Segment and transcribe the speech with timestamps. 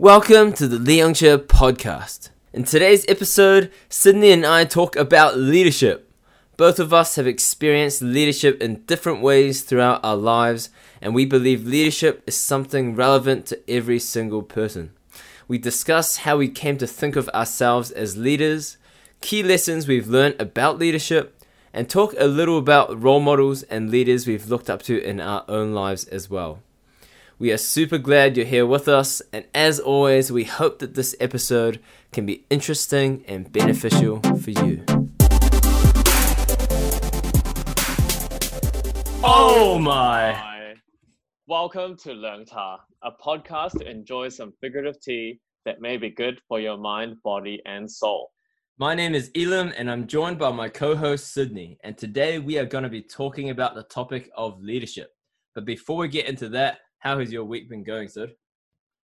[0.00, 0.78] Welcome to the
[1.12, 2.30] Chia podcast.
[2.52, 6.08] In today's episode, Sidney and I talk about leadership.
[6.56, 10.70] Both of us have experienced leadership in different ways throughout our lives,
[11.02, 14.92] and we believe leadership is something relevant to every single person.
[15.48, 18.76] We discuss how we came to think of ourselves as leaders,
[19.20, 21.42] key lessons we've learned about leadership,
[21.72, 25.44] and talk a little about role models and leaders we've looked up to in our
[25.48, 26.60] own lives as well.
[27.40, 31.14] We are super glad you're here with us, and as always, we hope that this
[31.20, 31.78] episode
[32.10, 34.82] can be interesting and beneficial for you.
[39.22, 40.74] Oh, oh my!
[41.46, 46.40] Welcome to Leong Cha, a podcast to enjoy some figurative tea that may be good
[46.48, 48.32] for your mind, body, and soul.
[48.78, 51.78] My name is Elim, and I'm joined by my co host Sidney.
[51.84, 55.10] And today we are going to be talking about the topic of leadership.
[55.54, 58.30] But before we get into that, how has your week been going, Sid?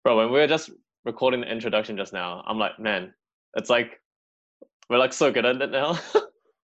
[0.02, 0.71] Bro, when we were just
[1.05, 3.12] recording the introduction just now, I'm like, man,
[3.55, 4.01] it's like
[4.91, 5.99] we're like so good at it now.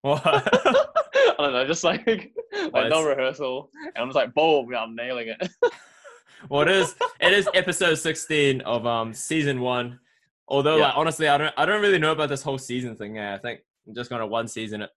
[0.03, 0.21] What?
[0.25, 2.31] I don't know, just like like
[2.73, 5.47] well, no rehearsal, and I'm just like, boom, yeah, I'm nailing it.
[6.49, 6.95] well, it is.
[7.19, 9.99] It is episode 16 of um season one.
[10.47, 10.85] Although, Yeah.
[10.85, 11.53] like, honestly, I don't.
[11.55, 13.15] I don't really know about this whole season thing.
[13.17, 14.89] Yeah, I think I'm just gonna one season it.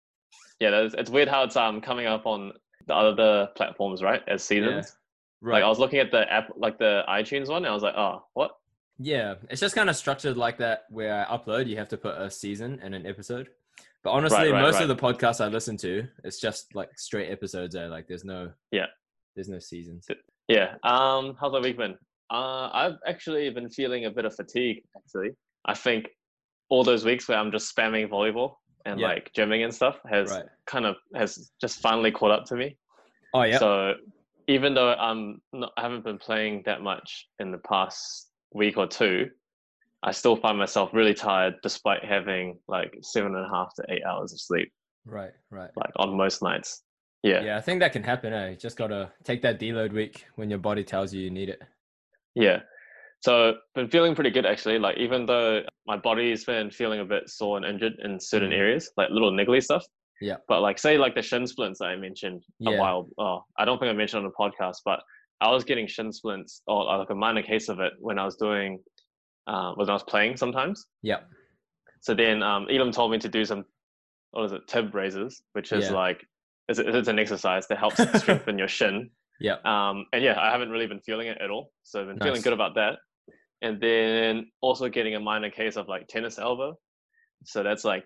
[0.58, 2.54] yeah, that's, it's weird how it's um coming up on
[2.86, 4.22] the other platforms, right?
[4.26, 4.96] As seasons.
[5.44, 5.56] Right.
[5.56, 7.94] Like I was looking at the app, like the iTunes one, and I was like,
[7.96, 8.52] oh, what?
[8.98, 12.16] Yeah, it's just kind of structured like that where I upload, you have to put
[12.16, 13.48] a season and an episode.
[14.02, 14.82] But honestly, right, most right.
[14.82, 17.88] of the podcasts I listen to, it's just like straight episodes there.
[17.88, 18.86] Like there's no Yeah.
[19.34, 20.06] there's no seasons.
[20.48, 20.74] Yeah.
[20.82, 21.96] Um, how's my week been?
[22.30, 24.82] Uh, I've actually been feeling a bit of fatigue.
[24.96, 25.30] Actually,
[25.66, 26.08] I think
[26.70, 28.54] all those weeks where I'm just spamming volleyball
[28.86, 29.08] and Yeah.
[29.08, 30.44] like gymming and stuff has Right.
[30.66, 32.76] kind of has just finally caught up to me.
[33.34, 33.58] Oh yeah.
[33.58, 33.94] So
[34.48, 38.86] even though I'm not, I haven't been playing that much in the past week or
[38.86, 39.30] two,
[40.02, 44.02] I still find myself really tired despite having like seven and a half to eight
[44.04, 44.70] hours of sleep,
[45.06, 45.70] right, right.
[45.76, 46.82] like on most nights.
[47.22, 47.42] Yeah.
[47.42, 48.34] Yeah, I think that can happen.
[48.34, 48.50] Eh?
[48.50, 51.62] You just gotta take that deload week when your body tells you you need it.
[52.34, 52.58] Yeah.
[53.22, 54.78] So been feeling pretty good actually.
[54.78, 58.58] Like even though my body's been feeling a bit sore and injured in certain Mhm.
[58.58, 59.86] areas, like little niggly stuff.
[60.20, 60.36] Yeah.
[60.48, 63.78] But like say like the shin splints that I mentioned a while oh I don't
[63.78, 65.00] think I mentioned on the podcast, but
[65.40, 68.36] I was getting shin splints or like a minor case of it when I was
[68.36, 68.80] doing
[69.46, 70.86] uh, when I was playing sometimes.
[71.02, 71.20] Yeah.
[72.00, 73.64] So then um Elim told me to do some
[74.30, 75.92] what is it, tib raises, which is Yeah.
[75.92, 76.24] like
[76.68, 79.10] it's, it's an exercise that helps strengthen your shin.
[79.40, 79.56] Yeah.
[79.64, 81.72] Um, and yeah, I haven't really been feeling it at all.
[81.82, 82.98] So I've been feeling good about that.
[83.62, 86.76] And then also getting a minor case of like tennis elbow.
[87.44, 88.04] So that's like,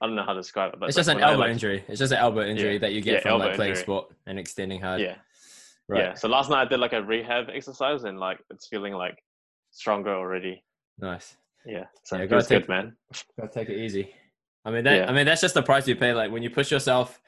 [0.00, 1.84] I don't know how to describe it, but It's just an I, elbow like- injury.
[1.88, 2.78] It's just an elbow injury Yeah.
[2.80, 3.82] that you get Yeah, from like playing injury.
[3.82, 5.00] sport and extending hard.
[5.00, 5.16] Yeah.
[5.88, 6.00] Right.
[6.02, 6.14] Yeah.
[6.14, 9.18] So last night I did like a rehab exercise and like it's feeling like
[9.70, 10.62] stronger already.
[10.98, 11.36] Nice.
[11.66, 11.86] Yeah.
[12.04, 12.96] So Yeah, gotta feels good, take- man.
[13.40, 14.14] Gotta take it easy.
[14.64, 15.10] I mean that Yeah.
[15.10, 16.12] I mean that's just the price you pay.
[16.12, 17.20] Like when you push yourself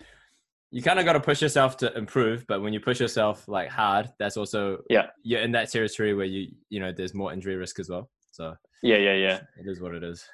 [0.72, 3.68] you kind of got to push yourself to improve, but when you push yourself like
[3.68, 5.06] hard, that's also Yeah.
[5.24, 8.08] you're in that territory where you you know there's more injury risk as well.
[8.30, 8.98] So Yeah.
[8.98, 9.14] Yeah.
[9.14, 9.40] Yeah.
[9.58, 10.28] it is what it is.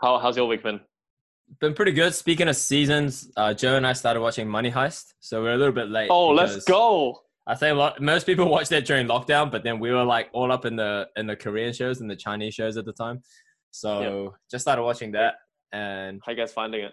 [0.00, 0.80] How, how's your week been?
[1.60, 2.14] Been pretty good.
[2.14, 5.72] Speaking of seasons, uh, Joe and I started watching Money Heist, so we're a little
[5.72, 6.08] bit late.
[6.10, 7.20] Oh, let's go.
[7.46, 10.28] I think a lot, most people watched that during lockdown, but then we were like
[10.32, 13.22] all up in the in the Korean shows and the Chinese shows at the time.
[13.70, 15.34] So just started watching that,
[15.72, 16.92] and How you guys finding it?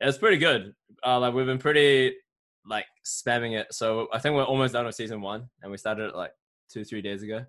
[0.00, 0.72] It's pretty good.
[1.06, 2.16] Uh, like we've been pretty
[2.66, 3.72] like spamming it.
[3.72, 6.32] So I think we're almost done with season one, and we started it like
[6.72, 7.44] two three days ago.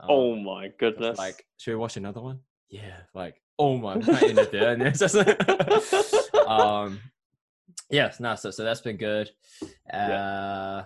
[0.00, 1.18] Um, Oh my goodness.
[1.18, 2.38] like should we watch another one?
[2.68, 4.72] Yeah, like oh my, we it there.
[4.72, 5.16] And it's just
[6.46, 7.00] um,
[7.90, 8.34] yes, no.
[8.36, 9.30] So so that's been good.
[9.92, 10.82] Uh,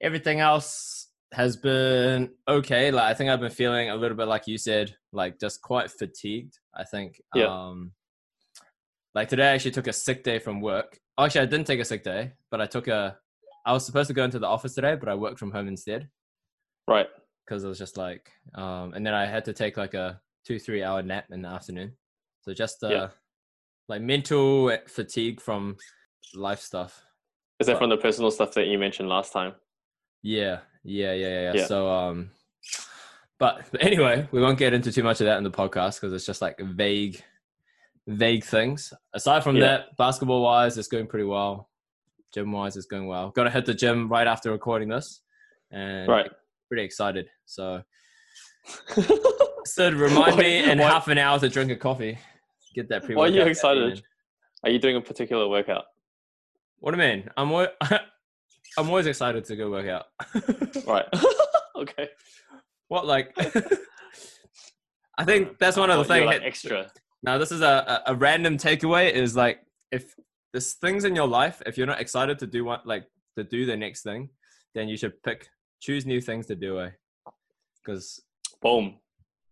[0.00, 2.90] everything else has been okay.
[2.90, 5.90] Like I think I've been feeling a little bit like you said, like just quite
[5.90, 6.58] fatigued.
[6.74, 7.20] I think.
[7.34, 7.46] Yeah.
[7.46, 7.92] Um,
[9.14, 10.98] like today, I actually took a sick day from work.
[11.18, 13.16] Actually, I didn't take a sick day, but I took a.
[13.66, 16.08] I was supposed to go into the office today, but I worked from home instead
[16.86, 17.06] right.
[17.44, 20.58] because it was just like, um, and then I had to take like a two
[20.58, 21.92] three hour nap in the afternoon.
[22.40, 23.08] So just uh, Yeah.
[23.88, 25.76] like mental fatigue from
[26.34, 27.04] life stuff.
[27.60, 29.52] Is that But- from the personal stuff that you mentioned last time?
[30.22, 31.52] Yeah, yeah, yeah, yeah.
[31.54, 31.66] yeah.
[31.66, 32.30] So, um,
[33.38, 36.12] but, but anyway, we won't get into too much of that in the podcast because
[36.14, 37.22] it's just like vague,
[38.06, 38.92] vague things.
[39.12, 39.66] Aside from Yeah.
[39.66, 41.68] that, basketball wise, it's going pretty well.
[42.32, 43.30] Gym wise, it's going well.
[43.30, 45.20] Got to hit the gym right after recording this,
[45.70, 46.30] and Right.
[46.68, 47.28] pretty excited.
[47.46, 47.82] So,
[49.68, 52.18] Sid, remind me in half an hour to drink a coffee.
[52.74, 53.14] Get that pre.
[53.14, 54.02] Why are you excited?
[54.64, 55.84] Are you doing a particular workout?
[56.80, 57.30] What do you mean?
[57.36, 57.72] I'm al-
[58.78, 60.06] I'm always excited to go work out.
[60.86, 61.06] Right.
[61.76, 62.08] okay.
[62.88, 63.34] What like?
[65.18, 66.26] I think that's one of the things.
[66.26, 66.90] like extra.
[67.22, 69.12] now, this is a, a a random takeaway.
[69.12, 69.60] Is like
[69.92, 70.14] if
[70.52, 73.04] there's things in your life, if you're not excited to do what like
[73.36, 74.30] to do the next thing,
[74.74, 75.48] then you should pick
[75.80, 76.80] choose new things to do.
[76.80, 76.90] Eh?
[77.84, 78.22] Because
[78.62, 78.96] Boom.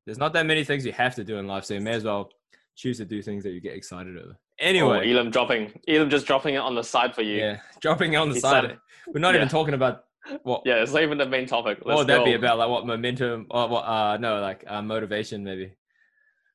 [0.07, 2.05] There's not that many things you have to do in life, so you may as
[2.05, 2.31] well
[2.77, 4.31] choose to do things that you get excited over.
[4.33, 5.73] Oh, Anyway, Elim dropping.
[5.89, 7.37] Elim just dropping it on the side for you.
[7.39, 8.49] yeah, dropping it on the He side.
[8.61, 9.39] started- We're not Yeah.
[9.41, 10.05] even talking about
[10.45, 11.79] what Yeah, it's not even the main topic.
[11.85, 12.59] what would Let's that be about?
[12.59, 13.83] Like what momentum or what?
[13.85, 15.73] Uh, no, like uh, motivation maybe.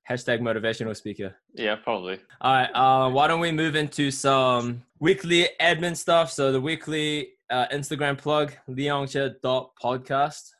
[0.09, 1.35] Hashtag motivational speaker.
[1.53, 2.19] Yeah, probably.
[2.41, 2.69] All right.
[2.73, 6.31] Uh, why don't we move into some weekly admin stuff?
[6.31, 10.51] So the weekly uh, Instagram plug, leongcha.podcast.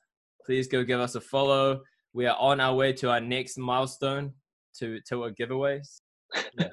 [0.45, 1.81] Please go give us a follow.
[2.13, 4.33] We are on our way to our next milestone
[4.79, 6.01] to to our giveaways.
[6.59, 6.67] Yeah.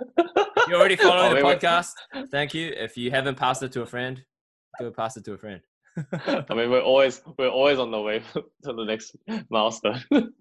[0.68, 1.60] You're already following Oh, the wait, wait.
[1.60, 1.92] podcast.
[2.30, 2.72] Thank you.
[2.76, 4.22] If you haven't passed it to a friend,
[4.80, 5.60] go pass it to a friend.
[6.26, 9.16] I mean, we're always we're always on the way to the next
[9.50, 10.02] milestone.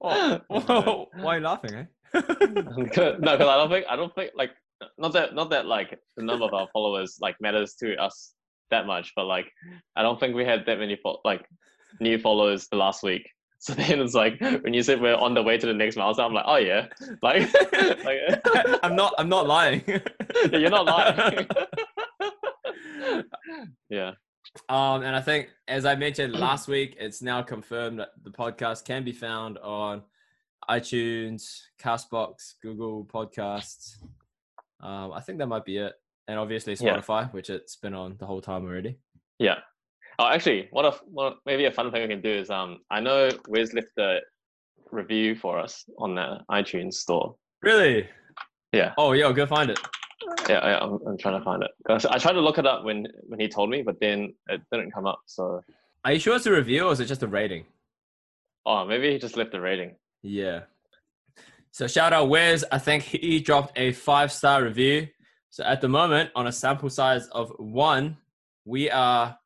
[0.00, 1.84] Oh, whoa, why are you laughing, eh?
[2.14, 4.52] no, because I don't think I don't think like
[4.96, 8.32] not that not that like the number of our followers like matters to us
[8.70, 9.50] that much, but like
[9.96, 11.44] I don't think we had that many fo- like
[12.00, 13.30] new followers the last week.
[13.60, 16.26] So then it's like when you said we're on the way to the next milestone,
[16.26, 16.86] I'm like, oh yeah,
[17.22, 17.52] like,
[18.04, 18.18] like
[18.84, 19.14] I'm not.
[19.18, 19.82] I'm not lying.
[20.52, 21.44] you're not lying.
[23.90, 24.12] yeah,
[24.68, 28.84] Um, and I think, as I mentioned last week, it's now confirmed that the podcast
[28.84, 30.02] can be found on
[30.70, 33.96] iTunes, Castbox, Google Podcasts.
[34.80, 35.94] Um, I think that might be it,
[36.28, 36.96] and obviously Yeah.
[37.00, 38.98] Spotify, which it's been on the whole time already.
[39.40, 39.58] yeah.
[40.18, 43.00] Oh, actually, what a what maybe a fun thing we can do is um I
[43.00, 44.18] know Wes left a
[44.90, 47.36] review for us on the iTunes store.
[47.62, 48.08] Really?
[48.72, 48.92] Yeah.
[48.98, 49.78] Oh, yeah, go find it.
[50.48, 51.70] Yeah, yeah I'm, I'm trying to find it.
[51.86, 54.60] 'Cause I tried to look it up when when he told me, but then it
[54.72, 55.20] didn't come up.
[55.26, 55.62] So,
[56.04, 57.64] Are you sure it's a review or is it just a rating?
[58.66, 59.96] oh, maybe he just left a rating.
[60.22, 60.64] Yeah.
[61.70, 62.64] So shout out Wes.
[62.70, 65.08] I think he dropped a five star review.
[65.50, 68.18] So at the moment, on a sample size of one,
[68.66, 69.37] we are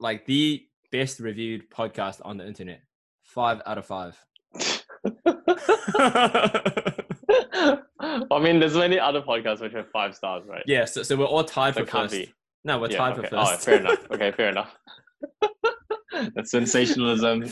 [0.00, 2.80] like the best reviewed podcast on the internet.
[3.22, 4.16] Five out of five.
[8.30, 10.62] I mean, there's many other podcasts which have five stars, right?
[10.66, 12.12] yeah, so, so we're all tied for first.
[12.12, 12.32] be.
[12.64, 13.28] No, we're Yeah, tied okay.
[13.28, 14.10] for Oh, fair enough.
[14.10, 14.74] Okay, fair enough.
[16.34, 17.44] That's sensationalism.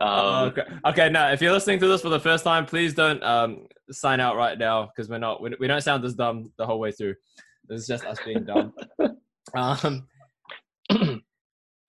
[0.00, 0.62] Oh, Um, okay.
[0.86, 4.20] okay, now if you're listening to this for the first time, please don't um, sign
[4.20, 6.92] out right now because we're not we, we don't sound this dumb the whole way
[6.92, 7.14] through.
[7.68, 8.72] This is just us being dumb.
[9.54, 10.06] um,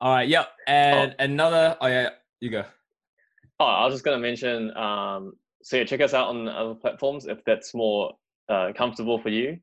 [0.01, 0.49] all right, yep.
[0.67, 1.77] And another.
[1.81, 2.09] Oh yeah,
[2.39, 2.63] you go.
[3.59, 4.75] Oh, I was just gonna mention.
[4.75, 5.33] Um,
[5.63, 8.13] so yeah, check us out on other platforms if that's more
[8.49, 9.57] uh, comfortable for you.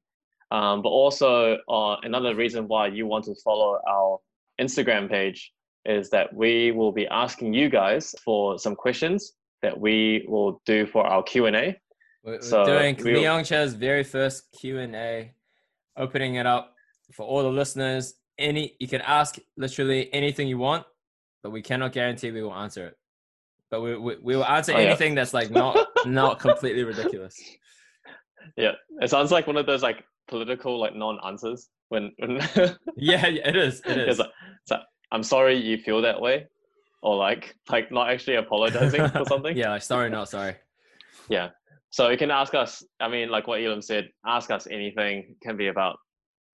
[0.51, 4.19] Um, but also, uh, another reason why you want to follow our
[4.61, 5.53] Instagram page
[5.87, 9.33] is that we will be asking you guys for some questions
[9.63, 11.77] that we will do for our Q and A.
[12.25, 15.33] We're, we're So, doing we'll- Leong Cha's very first Q and A,
[15.97, 16.75] opening it up
[17.13, 18.15] for all the listeners.
[18.39, 20.85] Any you can ask literally anything you want,
[21.43, 22.97] but we cannot guarantee we will answer it.
[23.71, 24.89] But we we, we will answer Oh, yeah.
[24.89, 25.77] anything that's like not
[26.07, 27.39] not completely ridiculous.
[28.57, 32.37] Yeah, it sounds like one of those like political like non-answers when when
[32.97, 33.81] Yeah, yeah, it is.
[33.85, 34.09] It is.
[34.09, 34.31] it's like,
[34.63, 34.81] it's like,
[35.11, 36.47] I'm sorry you feel that way,
[37.03, 39.57] or like like not actually apologizing for something.
[39.57, 40.57] yeah, like sorry, not sorry.
[41.29, 41.51] Yeah,
[41.91, 42.83] so you can ask us.
[42.99, 45.19] I mean, like what Elim said, ask us anything.
[45.31, 45.99] It can be about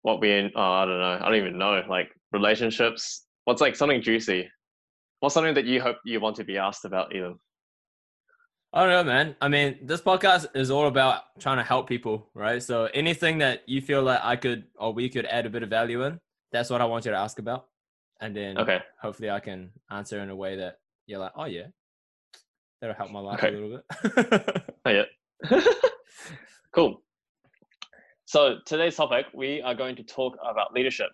[0.09, 0.33] what we.
[0.33, 1.19] in- Oh, I don't know.
[1.21, 1.83] I don't even know.
[1.89, 3.27] Like relationships.
[3.45, 4.51] What's like something juicy?
[5.21, 7.39] What's something that you hope you want to be asked about, Elim?
[8.73, 9.35] I don't know, man.
[9.41, 12.63] I mean, this podcast is all about trying to help people, right?
[12.63, 15.71] So anything that you feel like I could or we could add a bit of
[15.71, 16.21] value in,
[16.53, 17.67] that's what I want you to ask about.
[18.21, 18.81] And then Okay.
[19.01, 21.69] hopefully I can answer in a way that you're like, oh yeah,
[22.81, 23.49] that'll help my life Okay.
[23.49, 24.65] a little bit.
[24.87, 25.05] Oh, yeah.
[26.73, 27.03] cool.
[28.29, 31.09] So today's topic, we are going to talk about leadership.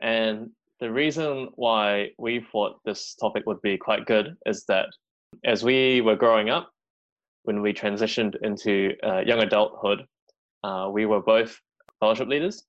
[0.00, 4.86] And the reason why we thought this topic would be quite good is that
[5.44, 6.68] as we were growing up,
[7.44, 10.04] when we transitioned into uh, young adulthood,
[10.64, 11.56] uh, we were both
[12.00, 12.64] fellowship leaders,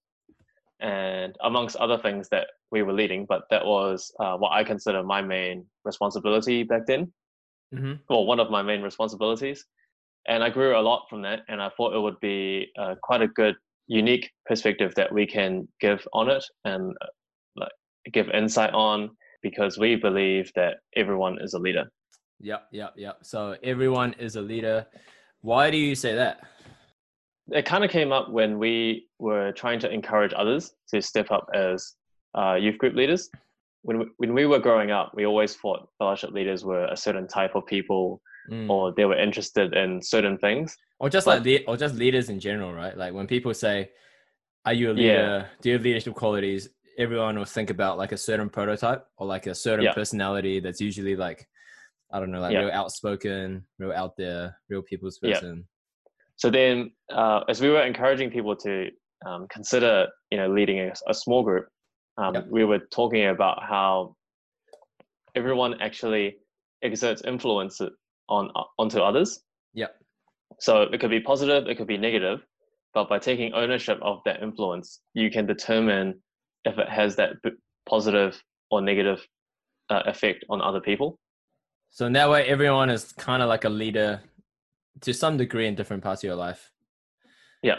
[0.80, 5.02] and amongst other things that we were leading, but that was uh, what I consider
[5.02, 7.12] my main responsibility back then
[7.74, 9.66] hmm well, one of my main responsibilities.
[10.28, 11.42] And I grew a lot from that.
[11.50, 13.56] And I thought it would be uh, quite a good,
[13.88, 17.08] unique perspective that we can give on it and uh,
[17.56, 17.72] like
[18.12, 19.10] give insight on
[19.42, 21.86] because we believe that everyone is a leader.
[22.40, 23.18] Yep, yep, yep.
[23.24, 24.86] So everyone is a leader.
[25.42, 26.42] Why do you say that?
[27.52, 31.48] It kind of came up when we were trying to encourage others to step up
[31.54, 31.94] as
[32.38, 33.30] uh, youth group leaders.
[33.84, 37.28] when we, when we were growing up, we always thought fellowship leaders were a certain
[37.28, 38.22] type of people,
[38.52, 38.70] Mm.
[38.70, 40.76] or they were interested in certain things.
[41.00, 42.96] or just but- like le- or just leaders in general, right?
[42.98, 43.90] Like when people say,
[44.66, 45.00] "Are you a Yeah.
[45.02, 45.50] leader?
[45.62, 49.48] Do you have leadership qualities?" Everyone will think about like a certain prototype or like
[49.48, 49.94] a certain Yeah.
[49.94, 51.48] personality that's usually like,
[52.12, 52.60] I don't know, like Yeah.
[52.66, 55.34] real outspoken, real out there, real people's Yeah.
[55.34, 55.68] person.
[56.36, 58.92] So then, uh, as we were encouraging people to
[59.26, 61.68] um, consider, you know, leading a, a small group,
[62.18, 62.48] um, Yep.
[62.50, 64.16] we were talking about how
[65.36, 66.38] everyone actually
[66.84, 67.80] exerts influence
[68.30, 69.42] on onto others.
[69.74, 69.88] Yeah.
[70.60, 72.40] So it could be positive, it could be negative,
[72.94, 76.22] but by taking ownership of that influence, you can determine
[76.66, 77.34] if it has that
[77.88, 79.26] positive or negative
[79.90, 81.20] uh, effect on other people.
[81.90, 84.22] So in that way, everyone is kind of like a leader
[85.02, 86.72] to some degree in different parts of your life.
[87.62, 87.78] Yeah.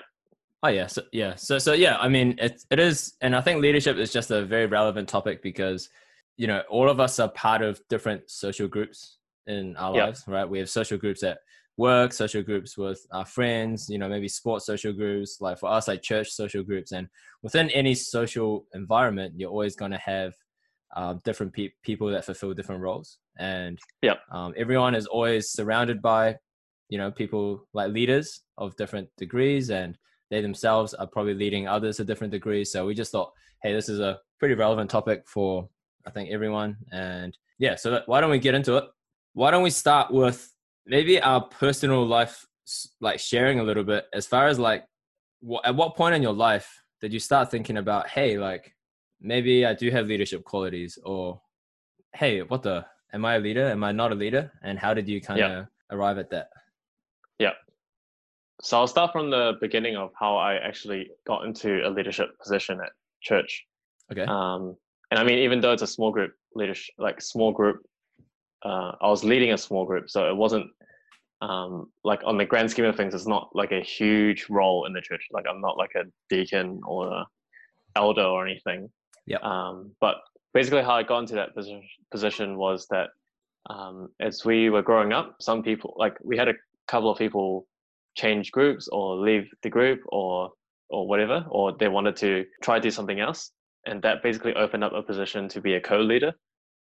[0.62, 0.86] Oh yeah.
[0.86, 1.34] So yeah.
[1.36, 1.96] So so yeah.
[1.98, 5.42] I mean, it it is, and I think leadership is just a very relevant topic
[5.42, 5.88] because
[6.36, 10.04] you know all of us are part of different social groups in our Yeah.
[10.06, 10.48] lives, right?
[10.48, 11.38] We have social groups at
[11.76, 15.88] work, social groups with our friends, you know, maybe sports social groups, like for us,
[15.88, 17.08] like church social groups, and
[17.42, 20.32] within any social environment, you're always going to have
[20.96, 24.20] um, different pe- people that fulfill different roles, and Yep.
[24.30, 26.36] um, everyone is always surrounded by,
[26.88, 29.98] you know, people like leaders of different degrees, and
[30.30, 32.70] they themselves are probably leading others to different degrees.
[32.70, 33.32] So we just thought,
[33.62, 35.68] hey, this is a pretty relevant topic for
[36.06, 37.74] I think everyone, and yeah.
[37.74, 38.84] So that, why don't we get into it?
[39.34, 40.50] Why don't we start with
[40.86, 42.46] maybe our personal life,
[43.00, 44.84] like sharing a little bit as far as like,
[45.40, 48.72] what, at what point in your life did you start thinking about, hey, like
[49.20, 51.40] maybe I do have leadership qualities, or
[52.14, 53.68] hey, what the, am I a leader?
[53.68, 54.52] Am I not a leader?
[54.62, 56.48] And how did you kind of arrive at that?
[57.38, 57.52] Yeah.
[58.62, 62.78] So I'll start from the beginning of how I actually got into a leadership position
[62.80, 63.66] at church.
[64.12, 64.24] Okay.
[64.28, 64.76] Um,
[65.10, 67.84] and I mean, even though it's a small group leadership, like small group,
[68.64, 70.66] uh, I was leading a small group, so it wasn't
[71.40, 74.92] um, like on the grand scheme of things, it's not like a huge role in
[74.92, 75.26] the church.
[75.30, 77.26] Like I'm not like a deacon or a
[77.96, 78.88] elder or anything.
[79.26, 79.42] Yep.
[79.42, 80.16] Um, but
[80.52, 83.08] basically, how I got into that position, position was that
[83.68, 86.54] um, as we were growing up, some people like we had a
[86.88, 87.66] couple of people
[88.16, 90.50] change groups or leave the group or
[90.90, 93.50] or whatever, or they wanted to try to do something else,
[93.86, 96.32] and that basically opened up a position to be a co-leader.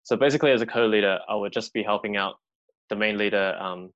[0.06, 2.36] So basically, as a co-leader, I would just be helping out
[2.90, 3.90] the main leader um,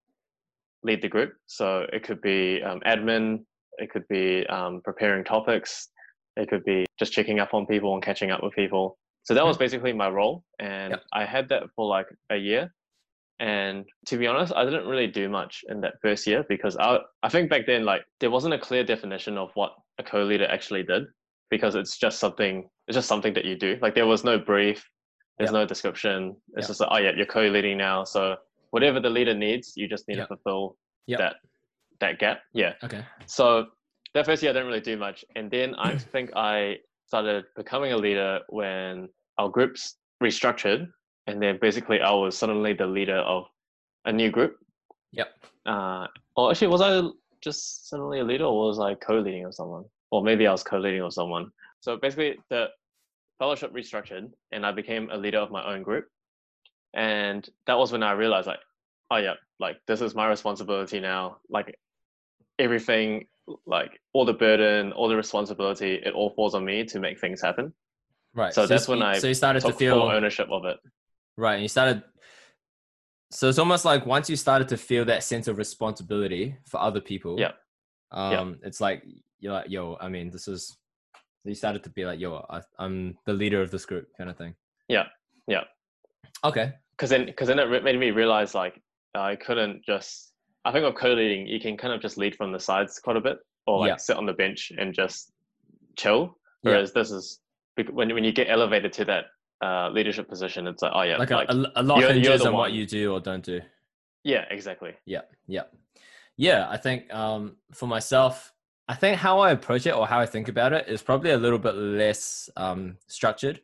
[0.83, 1.35] lead the group.
[1.47, 3.45] So it could be um, admin,
[3.79, 5.88] it could be um, preparing topics,
[6.37, 8.99] it could be just checking up on people and catching up with people.
[9.23, 11.02] So that was basically my role, and Yep.
[11.12, 12.75] I had that for like a year.
[13.38, 16.99] And to be honest, I didn't really do much in that first year because I
[17.23, 20.83] I think back then like there wasn't a clear definition of what a co-leader actually
[20.83, 21.05] did
[21.50, 23.79] because it's just something it's just something that you do.
[23.81, 24.85] Like there was no brief,
[25.40, 25.61] there's Yep.
[25.62, 26.37] no description.
[26.56, 26.66] It's Yep.
[26.68, 28.37] just like oh yeah, you're co-leading now, so
[28.70, 30.76] whatever the leader needs, you just need to fulfill
[31.09, 31.37] that
[32.00, 32.42] that gap.
[32.52, 32.75] Yeah.
[32.85, 33.02] Okay.
[33.26, 33.66] So
[34.14, 37.92] that first year I didn't really do much, and then I think I started becoming
[37.92, 40.88] a leader when our groups restructured,
[41.26, 43.44] and then basically I was suddenly the leader of
[44.04, 44.56] a new group.
[45.12, 45.28] Yep.
[45.66, 46.06] Uh,
[46.37, 47.02] or actually, was I
[47.40, 49.85] just suddenly a leader, or was I co-leading with someone?
[50.11, 51.50] Or maybe I was co-leading with someone.
[51.80, 52.66] So basically, the
[53.40, 56.06] fellowship restructured, and I became a leader of my own group.
[56.94, 58.61] And that was when I realized, like,
[59.11, 61.38] oh yeah, like this is my responsibility now.
[61.49, 61.75] Like
[62.59, 63.26] everything,
[63.66, 67.40] like all the burden, all the responsibility, it all falls on me to make things
[67.40, 67.73] happen.
[68.35, 68.54] Right.
[68.54, 70.76] So that's you- when I so you started to feel full ownership of it.
[71.37, 71.54] Right.
[71.54, 72.04] And you started.
[73.32, 77.00] So it's almost like once you started to feel that sense of responsibility for other
[77.00, 77.38] people.
[77.38, 77.52] Yeah.
[78.12, 79.04] Um, it's like
[79.38, 80.76] you're like, yo, I mean, this is.
[81.44, 84.37] You started to be like, yo, I, I'm the leader of this group, kind of
[84.37, 84.54] thing.
[84.88, 85.04] Yeah.
[85.47, 85.62] Yeah.
[86.44, 86.73] Okay.
[86.92, 88.80] because then because then it made me realize like
[89.14, 90.32] I couldn't just
[90.64, 93.20] I think with co-leading you can kind of just lead from the sides quite a
[93.20, 93.97] bit or like Yeah.
[93.97, 95.32] sit on the bench and just
[95.97, 96.70] chill Yeah.
[96.73, 97.40] whereas this is
[97.92, 99.25] when when you get elevated to that
[99.62, 102.52] uh, leadership position it's like oh yeah Like, like, a, a, lot you're- hinges on
[102.54, 103.61] what you do or don't do.
[104.25, 105.64] yeah exactly Yeah, yeah,
[106.37, 106.68] yeah.
[106.70, 108.52] I think um, for myself,
[108.90, 111.37] I think how I approach it or how I think about it is probably a
[111.38, 113.61] little bit less um, structured,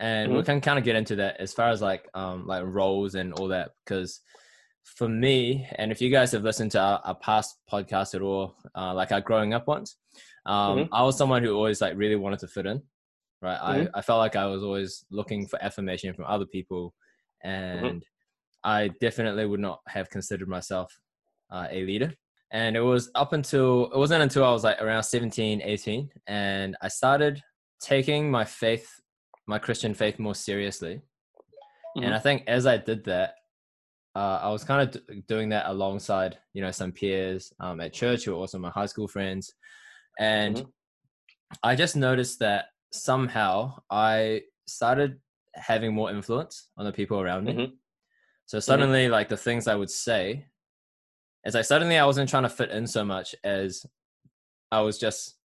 [0.00, 0.44] and we Mhm.
[0.46, 3.46] can kind of get into that as far as like um, like roles and all
[3.48, 3.70] that.
[3.84, 4.20] Because
[4.82, 8.56] for me, and if you guys have listened to our, our past podcast at all,
[8.74, 9.98] uh, like our growing up ones,
[10.46, 10.88] um, Mhm.
[10.90, 12.82] I was someone who always like really wanted to fit in.
[13.40, 13.90] Right, Mhm.
[13.94, 16.92] I, I felt like I was always looking for affirmation from other people,
[17.44, 18.04] and
[18.64, 20.98] I definitely would not have considered myself
[21.50, 22.12] uh, a leader.
[22.52, 26.76] And it was up until, it wasn't until I was like around 17, 18, and
[26.80, 27.42] I started
[27.80, 28.88] taking my faith
[29.48, 31.00] my Christian faith more seriously.
[31.96, 32.04] Mhm.
[32.06, 33.36] And I think as I did that,
[34.16, 37.92] uh, I was kind of d- doing that alongside, you know, some peers um, at
[37.92, 39.52] church who are also my high school friends.
[40.18, 40.72] And Mhm.
[41.62, 45.20] I just noticed that somehow I started
[45.54, 47.52] having more influence on the people around me.
[47.52, 47.78] Mhm.
[48.46, 50.48] So suddenly, like the things I would say,
[51.46, 53.86] it's like suddenly I wasn't trying to fit in so much as
[54.72, 55.36] I was just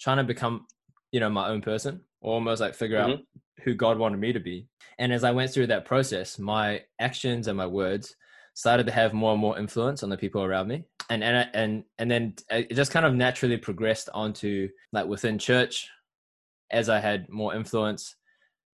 [0.00, 0.66] trying to become,
[1.12, 3.62] you know, my own person, almost like figure out mm-hmm.
[3.62, 4.68] who God wanted me to be.
[4.98, 8.16] And as I went through that process, my actions and my words
[8.54, 10.84] started to have more and more influence on the people around me.
[11.10, 15.38] And and and and then uh, it just kind of naturally progressed onto like within
[15.38, 15.90] church.
[16.70, 18.16] As I had more influence,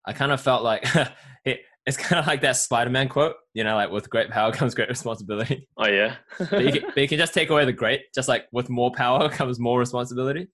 [0.05, 0.85] I kind of felt like
[1.45, 4.75] it, it's kind of like that Spider-Man quote, you know, like with great power comes
[4.75, 5.69] great responsibility.
[5.77, 6.17] Oh yeah.
[6.39, 8.93] But you, can, but you can just take away the great, just like with more
[8.93, 10.49] power comes more responsibility.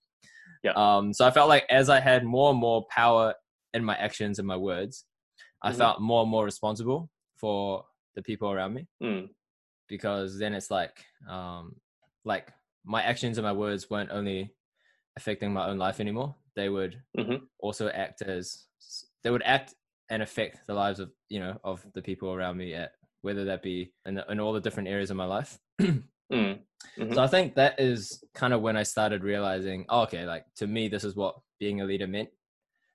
[0.62, 0.72] Yeah.
[0.74, 1.12] Um.
[1.12, 3.34] So I felt like as I had more and more power
[3.74, 5.04] in my actions and my words,
[5.62, 5.76] I Mhm.
[5.76, 7.84] felt more and more responsible for
[8.16, 9.28] the people around me Mm,
[9.88, 11.76] because then it's like, um,
[12.24, 12.52] like
[12.84, 14.52] my actions and my words weren't only
[15.16, 16.34] affecting my own life anymore.
[16.56, 17.42] They would Mhm.
[17.60, 18.64] also act as
[19.22, 19.74] they would act
[20.10, 23.62] and affect the lives of you know of the people around me at whether that
[23.62, 25.58] be in, in all the different areas of my life.
[25.80, 26.58] mm,
[26.98, 27.14] Mhm.
[27.14, 30.66] So I think that is kind of when I started realizing, oh, okay, like to
[30.66, 32.28] me, this is what being a leader meant.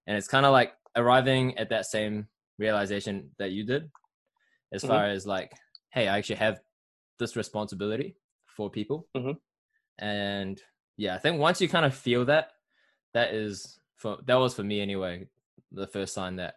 [0.07, 2.27] And it's kind of like arriving at that same
[2.57, 3.91] realization that you did,
[4.71, 4.87] as Mhm.
[4.87, 5.53] far as like,
[5.91, 6.61] hey, I actually have
[7.19, 8.15] this responsibility
[8.45, 9.07] for people.
[9.15, 9.37] Mhm.
[9.99, 10.61] And
[10.97, 12.51] yeah, I think once you kind of feel that,
[13.13, 15.27] that is for that was for me anyway,
[15.71, 16.55] the first sign that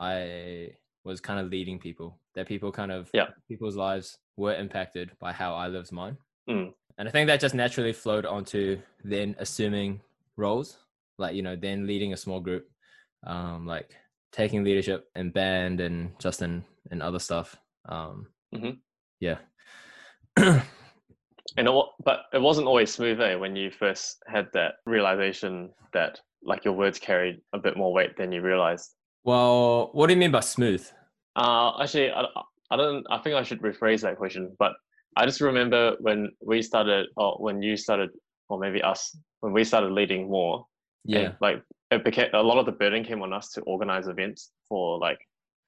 [0.00, 0.70] I
[1.04, 3.28] was kind of leading people, that people kind of Yeah.
[3.48, 6.16] people's lives were impacted by how I lived mine.
[6.48, 6.72] Mm.
[6.98, 10.00] And I think that just naturally flowed onto then assuming
[10.36, 10.78] roles,
[11.18, 12.68] like, you know, then leading a small group,
[13.26, 13.94] um, like
[14.32, 17.56] taking leadership in band and just in, in other stuff.
[17.86, 18.78] Um, Mhm.
[19.20, 19.38] Yeah.
[21.56, 23.34] And it, but it wasn't always smooth, eh?
[23.34, 28.16] When you first had that realization that like your words carried a bit more weight
[28.16, 28.94] than you realized.
[29.24, 30.86] Well, what do you mean by smooth?
[31.36, 32.24] Uh, actually, I,
[32.70, 33.06] I don't.
[33.10, 34.54] I think I should rephrase that question.
[34.58, 34.72] But
[35.16, 38.10] I just remember when we started, or when you started,
[38.48, 40.66] or maybe us, when we started leading more.
[41.04, 41.32] Yeah.
[41.40, 44.98] like it became a lot of the burden came on us to organize events for
[44.98, 45.18] like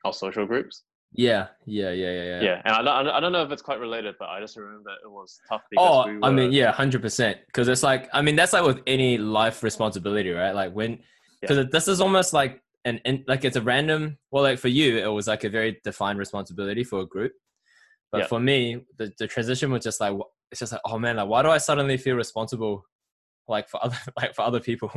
[0.05, 0.83] our social groups.
[1.15, 1.49] Yeah.
[1.67, 1.91] Yeah.
[1.91, 2.11] Yeah.
[2.13, 2.25] Yeah.
[2.25, 2.63] Yeah, Yeah.
[2.65, 5.11] and I don't, I don't know if it's quite related, but I just remember it
[5.11, 6.25] was tough because Oh, we were.
[6.25, 7.39] I mean, yeah, hundred percent.
[7.47, 10.55] Because it's like, I mean, that's like with any life responsibility, right?
[10.55, 10.99] Like when,
[11.41, 14.19] because this is almost like an, in, like it's a random.
[14.31, 17.33] Well, like for you, it was like a very defined responsibility for a group.
[18.11, 18.27] But Yeah.
[18.27, 20.15] for me, the, the transition was just like,
[20.51, 22.85] it's just like, oh man, like why do I suddenly feel responsible,
[23.49, 24.91] like for other, like for other people?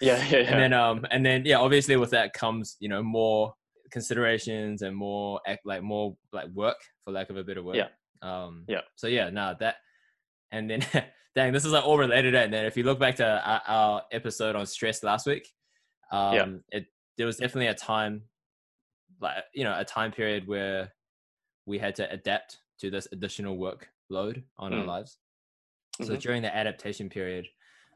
[0.00, 0.50] Yeah, yeah, yeah.
[0.52, 3.54] and then, um, and then, yeah, obviously with that comes, you know, more
[3.92, 7.76] considerations and more, ac- like more like work, for lack of a better word.
[7.76, 7.88] Yeah.
[8.22, 8.80] Um, Yeah.
[8.96, 9.76] So yeah, nah, that,
[10.50, 10.84] and then,
[11.36, 12.34] dang, this is like all related.
[12.34, 15.48] And then if you look back to our, our episode on stress last week,
[16.10, 16.46] um, Yeah.
[16.70, 16.86] it
[17.22, 18.20] there was definitely a time,
[19.20, 20.92] like you know, a time period where
[21.66, 24.86] we had to adapt to this additional workload on our Mm.
[24.88, 25.18] lives.
[26.02, 26.20] So Mhm.
[26.20, 27.46] during the adaptation period,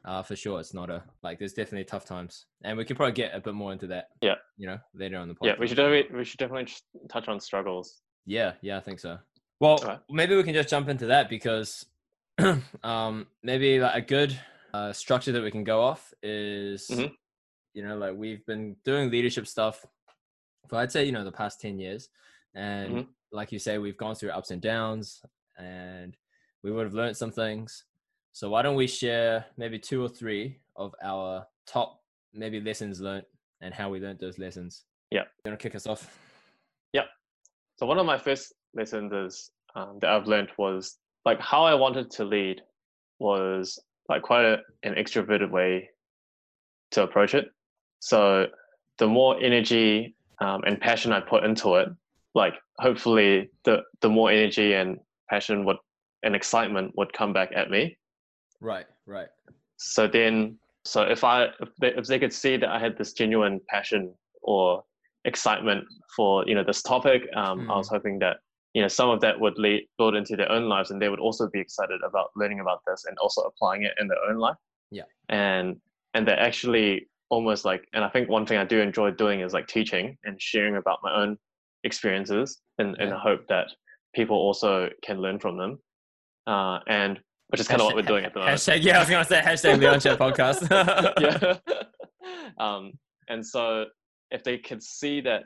[0.05, 1.39] uh, for sure, it's not a like.
[1.39, 4.11] There's definitely tough times, and we can probably get a bit more into that.
[4.21, 4.35] Yeah.
[4.55, 5.45] You know, later on the podcast.
[5.47, 8.01] yeah, we should definitely we should definitely just touch on struggles.
[8.25, 9.19] Yeah, yeah, I think so.
[9.59, 9.99] Well, Alright.
[10.09, 11.85] maybe we can just jump into that because
[12.83, 14.39] um, maybe like a good
[14.73, 17.11] uh, structure that we can go off is, Mhm.
[17.77, 19.85] You know, like we've been doing leadership stuff
[20.67, 22.09] for I'd say you know the past ten years,
[22.55, 23.07] and Mhm.
[23.31, 25.23] like you say, we've gone through ups and downs,
[25.59, 26.17] and
[26.63, 27.85] we would have learned some things.
[28.33, 32.01] So why don't we share maybe two or three of our top
[32.33, 33.25] maybe lessons learned
[33.61, 34.85] and how we learned those lessons?
[35.11, 35.25] Yeah.
[35.45, 36.03] You want to kick us off?
[36.93, 37.05] Yeah.
[37.77, 41.75] So one of my first lessons is um, that I've learned was like how I
[41.75, 42.63] wanted to lead
[43.19, 45.89] was like quite a, an extroverted way
[46.91, 47.51] to approach it.
[47.99, 48.47] So
[48.97, 51.89] the more energy um, and passion I put into it,
[52.35, 55.77] like hopefully the the more energy and passion would
[56.23, 57.97] and excitement would come back at me.
[58.59, 59.27] Right, right.
[59.77, 63.13] So then, so if I if they, if they could see that I had this
[63.13, 64.83] genuine passion or
[65.25, 68.37] excitement for you know this topic, um, I was hoping that
[68.73, 71.19] you know some of that would lead build into their own lives, and they would
[71.19, 74.57] also be excited about learning about this and also applying it in their own life.
[74.91, 75.03] Yeah.
[75.29, 75.77] And
[76.13, 79.53] and that actually almost like, and I think one thing I do enjoy doing is
[79.53, 81.37] like teaching and sharing about my own
[81.83, 83.19] experiences, in in the Yeah.
[83.19, 83.67] hope that
[84.15, 85.79] people also can learn from them.
[86.47, 88.57] Uh, and which is kind of what we're doing at the moment.
[88.57, 90.59] Hashtag, yeah, I was going to say hashtag Leong Cha podcast.
[91.21, 91.57] yeah.
[92.65, 92.91] um,
[93.29, 93.85] and so
[94.31, 95.43] if they could see that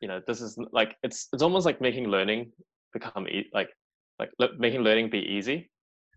[0.00, 2.50] you know this is like it's it's almost like making learning
[2.92, 3.70] become e- like
[4.18, 5.70] like making learning be easy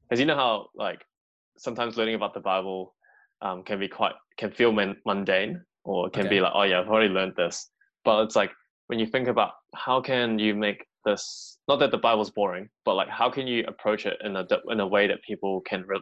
[0.04, 1.02] because you know how like
[1.58, 2.96] sometimes learning about the bible
[3.42, 6.36] um, can be quite can feel man- mundane or can Okay.
[6.36, 7.70] be like oh yeah i've already learned this
[8.06, 8.52] but it's like
[8.88, 12.96] when you think about how can you make this not that the bible's boring but
[12.96, 16.02] like how can you approach it in a in a way that people can re-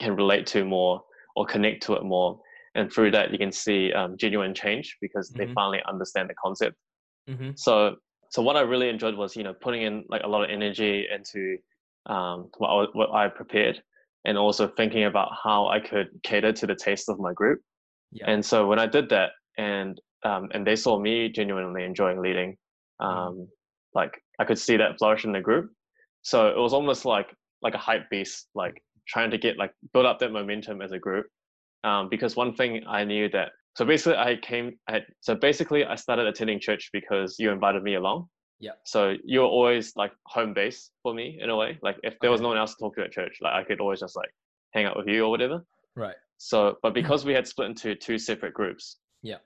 [0.00, 1.02] can relate to more
[1.36, 2.40] or connect to it more
[2.74, 5.54] and through that you can see um, genuine change because they Mhm.
[5.54, 6.76] finally understand the concept
[7.28, 7.50] Mm-hmm.
[7.54, 7.96] so
[8.30, 11.06] so what i really enjoyed was you know putting in like a lot of energy
[11.14, 11.58] into
[12.06, 13.82] um, what, I, what i prepared
[14.24, 17.60] and also thinking about how i could cater to the taste of my group.
[18.12, 18.30] Yeah.
[18.30, 22.56] and so when i did that and um, and they saw me genuinely enjoying leading
[23.00, 23.48] um,
[23.94, 25.70] like i could see that flourish in the group.
[26.22, 30.06] So it was almost like like a hype beast like trying to get like build
[30.06, 31.26] up that momentum as a group.
[31.84, 35.94] Um, because one thing i knew that so basically i came I, so basically i
[35.94, 38.28] started attending church because you invited me along
[38.60, 38.80] Yep.
[38.84, 42.30] so you were always like home base for me in a way like if there
[42.30, 44.28] was no one else to talk to at church like i could always just like
[44.74, 45.64] hang out with you or whatever
[45.96, 46.14] Right.
[46.36, 49.36] so but because we had split into two separate groups Yeah.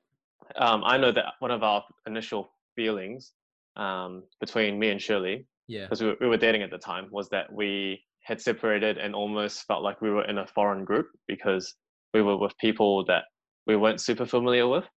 [0.57, 3.33] um, i know that one of our initial feelings
[3.77, 5.85] um, between me and shirley Yeah.
[5.85, 9.15] because we, were- we were dating at the time was that we had separated and
[9.15, 11.75] almost felt like we were in a foreign group because
[12.15, 13.25] we were with people that
[13.67, 14.91] we weren't super familiar with Yeah.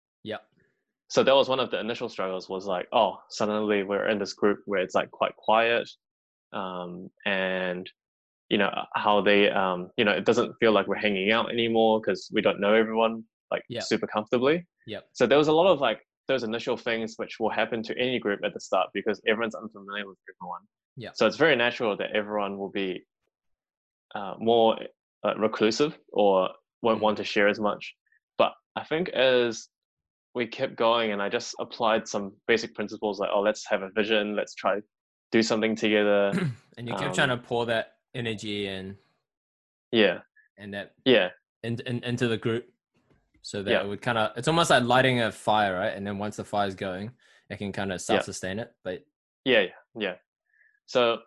[1.07, 4.33] So that was one of the initial struggles was like oh suddenly we're in this
[4.33, 5.87] group where it's like quite quiet
[6.53, 7.89] um, and
[8.49, 11.99] you know how they um, you know it doesn't feel like we're hanging out anymore
[11.99, 13.81] because we don't know everyone like Yeah.
[13.81, 15.03] super comfortably Yep.
[15.13, 18.17] so there was a lot of like those initial things which will happen to any
[18.19, 20.61] group at the start because everyone's unfamiliar with everyone
[20.97, 21.11] Yeah.
[21.13, 23.05] so it's very natural that everyone will be
[24.13, 24.77] uh, more
[25.23, 26.49] uh, reclusive or
[26.81, 27.01] won't Mhm.
[27.01, 27.95] want to share as much.
[28.37, 29.67] But I think as
[30.35, 33.89] we kept going and I just applied some basic principles like, oh, let's have a
[33.95, 34.81] vision, let's try
[35.31, 36.31] do something together.
[36.77, 38.95] and you kept trying to Um, pour that energy and
[39.91, 40.19] yeah,
[40.57, 41.29] and that yeah,
[41.63, 42.65] in, in, into the group
[43.41, 43.81] so that Yeah.
[43.83, 46.43] it would kind of it's almost like lighting a fire right and then once the
[46.43, 47.11] fire's going
[47.49, 49.05] it can kind of self-sustain it but
[49.45, 49.67] yeah, yeah,
[49.97, 50.13] yeah.
[50.87, 51.19] So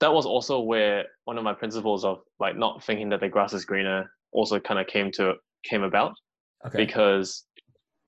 [0.00, 3.52] that was also where one of my principles of like not thinking that the grass
[3.52, 6.12] is greener also kind of came to came about.
[6.66, 7.44] okay because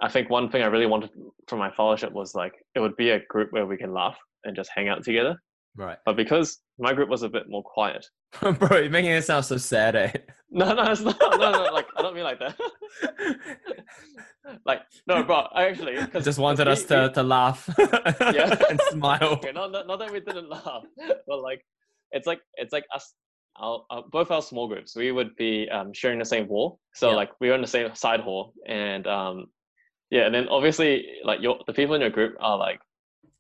[0.02, 1.10] I think one thing I really wanted
[1.48, 4.56] from my fellowship was like it would be a group where we can laugh and
[4.56, 5.36] just hang out together.
[5.76, 8.04] right But because my group was a bit more quiet,
[8.58, 10.12] bro you're making it sound so sad eh
[10.50, 11.16] no, no, it's not.
[11.20, 12.56] No, no, like I don't mean like that.
[14.66, 15.46] like no, bro.
[15.52, 17.68] I actually just wanted us to, to laugh
[18.38, 18.54] Yeah.
[18.70, 20.82] and smile okay, not, not not that we didn't laugh,
[21.26, 21.64] but like
[22.12, 23.14] it's like it's like us.
[23.56, 26.80] Our, our, both our small groups, we would be um, sharing the same hall.
[26.94, 27.16] So Yeah.
[27.16, 29.46] like we were in the same side hall, and um,
[30.12, 32.80] yeah, and then obviously like your the people in your group are like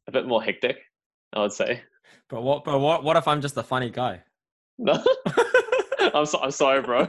[0.08, 0.78] a bit more hectic.
[1.34, 1.82] I would say.
[2.30, 4.22] but what but what what if i'm just a funny guy
[4.78, 5.02] No,
[6.14, 7.00] I'm so, I'm sorry, bro.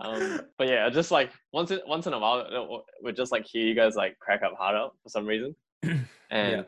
[0.00, 3.64] um, but yeah, just like once in, once in a while, we just like hear
[3.64, 5.54] you guys like crack up harder for some reason,
[6.30, 6.66] and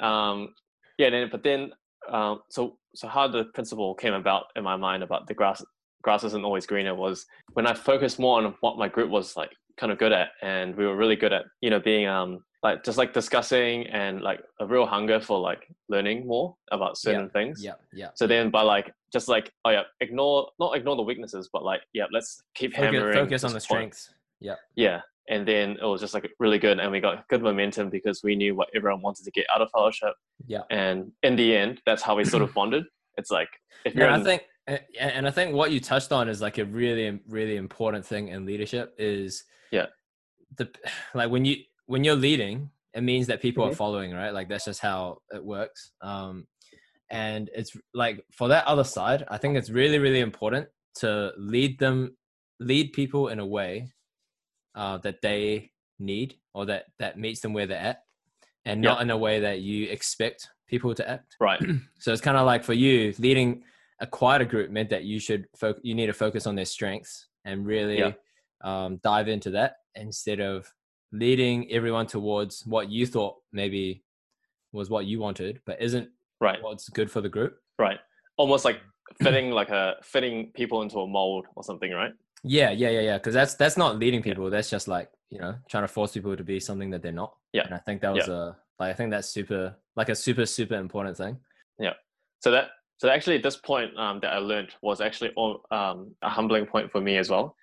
[0.00, 0.54] um,
[0.98, 1.10] yeah.
[1.10, 1.72] Then but then
[2.10, 5.64] um, so so how the principle came about in my mind about the grass
[6.02, 9.50] grass isn't always greener was when I focused more on what my group was like
[9.78, 12.82] kind of good at, and we were really good at you know being um like
[12.82, 17.62] just like discussing and like a real hunger for like learning more about certain things.
[17.62, 21.48] yeah yeah So then by like just like oh yeah, ignore not ignore the weaknesses,
[21.52, 23.14] but like yeah, let's keep focus, hammering.
[23.14, 24.10] focus on the strengths
[24.40, 25.00] yeah Yeah.
[25.28, 28.36] And then it was just like really good and we got good momentum because we
[28.36, 30.14] knew what everyone wanted to get out of fellowship.
[30.46, 32.84] yeah And in the end, that's how we sort of bonded.
[33.18, 33.48] It's like
[33.84, 36.64] if you're and I think, and I think what you touched on is like a
[36.64, 39.86] really, really important thing in leadership is Yeah.
[40.56, 40.68] the
[41.14, 43.76] like when you when you're leading, it means that people are Mhm.
[43.76, 44.30] following, right?
[44.34, 45.92] Like that's just how it works.
[46.00, 46.48] Um,
[47.10, 51.78] and it's like for that other side, I think it's really, really important to lead
[51.78, 52.16] them,
[52.58, 53.92] lead people in a way
[54.74, 58.02] uh, that they need or that that meets them where they're at,
[58.64, 61.36] and not in a way that you expect people to act.
[61.40, 61.60] right.
[62.00, 63.62] So it's kind of like for you, leading
[64.00, 67.28] a quieter group meant that you should fo- you need to focus on their strengths
[67.44, 68.12] and really Yeah.
[68.64, 70.72] um, dive into that instead of
[71.12, 74.02] leading everyone towards what you thought maybe
[74.72, 76.62] was what you wanted, but isn't Right.
[76.62, 77.58] what's good for the group.
[77.78, 77.98] Right.
[78.36, 78.80] Almost like
[79.22, 82.12] fitting like a fitting people into a mold or something, right?
[82.42, 83.18] Yeah, yeah, yeah, yeah.
[83.18, 84.50] Because that's that's not leading people.
[84.50, 87.34] That's just like you know trying to force people to be something that they're not.
[87.52, 87.64] Yeah.
[87.64, 90.74] And I think that was a like I think that's super like a super super
[90.74, 91.38] important thing.
[91.78, 91.94] Yeah.
[92.40, 96.28] So that so actually this point um, that I learned was actually all, um, a
[96.28, 97.54] humbling point for me as well,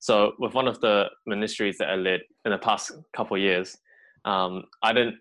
[0.00, 3.76] So with one of the ministries that I led in the past couple of years,
[4.24, 5.16] um, I didn't,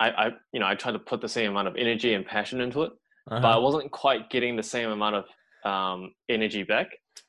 [0.00, 2.60] I, I, you know, I tried to put the same amount of energy and passion
[2.60, 2.92] into it,
[3.30, 3.40] Uh-huh.
[3.40, 5.24] but I wasn't quite getting the same amount of
[5.72, 6.88] um, energy back.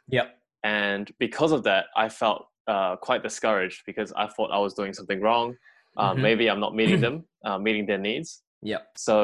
[0.09, 0.27] yep.
[0.63, 4.93] And because of that, I felt uh, quite discouraged because I thought I was doing
[4.93, 5.55] something wrong.
[5.95, 6.21] Um, Mhm.
[6.21, 8.43] Maybe I'm not meeting them, uh, meeting their needs.
[8.63, 8.81] Yep.
[8.97, 9.15] So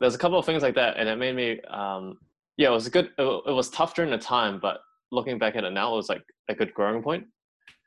[0.00, 2.18] there's a couple of things like that, and it made me, um,
[2.56, 3.10] yeah, it was a good.
[3.18, 4.78] It, it was tough during the time, but
[5.12, 7.24] looking back at it now, it was like a good growing point.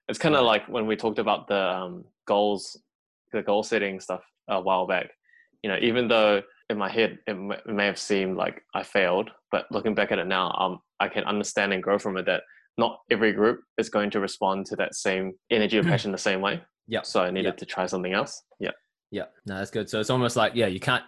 [0.08, 2.80] It's kind of like when we talked about the um, goals,
[3.34, 5.10] the goal setting stuff a while back.
[5.64, 8.84] You know, even though in my head it, m- it may have seemed like I
[8.84, 12.26] failed, but looking back at it now, um, I can understand and grow from it
[12.26, 12.44] that
[12.78, 16.40] not every group is going to respond to that same energy or passion the same
[16.40, 16.62] way.
[16.88, 17.02] Yeah.
[17.02, 17.58] So I needed Yep.
[17.58, 18.42] to try something else.
[18.60, 18.72] Yeah.
[19.12, 19.90] Yeah, no, that's good.
[19.90, 21.04] So it's almost like yeah, you can't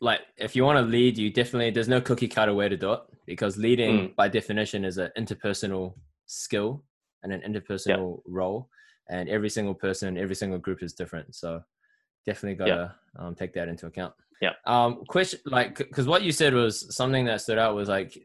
[0.00, 2.92] like if you want to lead, you definitely there's no cookie cutter way to do
[2.92, 4.16] it because leading Mm.
[4.16, 5.94] by definition is an interpersonal
[6.26, 6.84] skill
[7.22, 8.68] and an interpersonal role,
[9.08, 11.34] and every single person, every single group is different.
[11.34, 11.62] So
[12.26, 14.14] definitely gotta um, take that into account.
[14.40, 14.52] Yeah.
[14.66, 18.16] Um, question like because what you said was something that stood out was like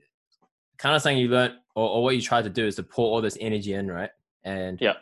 [0.78, 3.12] kind of saying you learned or, or what you tried to do is to pour
[3.12, 4.10] all this energy in, right?
[4.44, 4.94] And Yeah.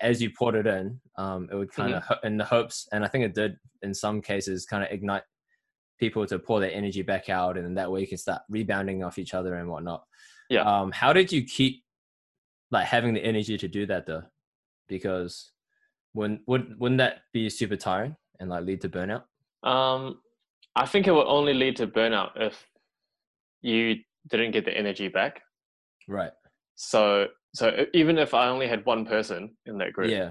[0.00, 3.08] as you poured it in, um, it would kind of in the hopes, and I
[3.08, 5.22] think it did in some cases, kind of ignite
[6.02, 9.18] people to pour their energy back out, and that way you can start rebounding off
[9.20, 10.02] each other and whatnot.
[10.50, 10.62] Yeah.
[10.62, 11.84] Um, how did you keep
[12.72, 14.24] like having the energy to do that though?
[14.88, 15.52] Because
[16.12, 19.22] wouldn't would wouldn't that be super tiring and like lead to burnout?
[19.62, 20.18] Um,
[20.74, 22.66] I think it would only lead to burnout if
[23.60, 25.40] you didn't get the energy back.
[26.08, 26.32] Right.
[26.74, 30.30] So, so even if I only had one person in that group, Yeah.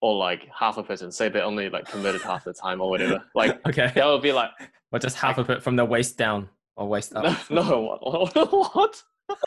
[0.00, 3.22] or like half a person, say they only like committed half the time or whatever,
[3.36, 3.92] like Okay.
[3.94, 4.50] that would be like,
[4.92, 7.24] Or just half of it from the waist down or waist up.
[7.50, 8.34] no, no, what?
[8.34, 9.02] what?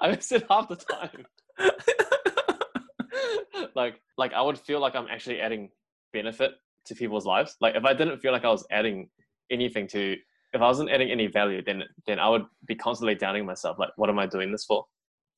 [0.00, 1.26] I missed it half the time.
[3.74, 5.70] like, like I would feel like I'm actually adding
[6.12, 6.52] benefit
[6.86, 7.56] to people's lives.
[7.60, 9.08] Like, if I didn't feel like I was adding
[9.50, 10.16] anything to,
[10.52, 13.78] if I wasn't adding any value, then then I would be constantly doubting myself.
[13.78, 14.84] Like, what am I doing this for?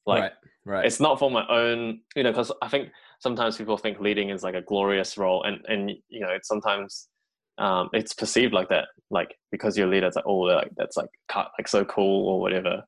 [0.07, 0.33] Like, right.
[0.65, 0.87] Right.
[0.87, 4.45] it's not for my own you know because i think sometimes people think leading is
[4.45, 7.09] like a glorious role and and you know it's sometimes
[7.59, 10.97] um it's perceived like that like because you're a leader it's like oh like that's
[10.97, 12.83] like cut like so cool or whatever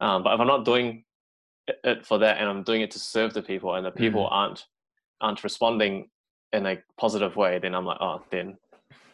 [0.00, 1.04] um but if i'm not doing
[1.84, 4.64] it- for that and i'm doing it to serve the people and the people aren't
[5.20, 6.08] aren't responding
[6.54, 8.56] in a positive way then i'm like oh then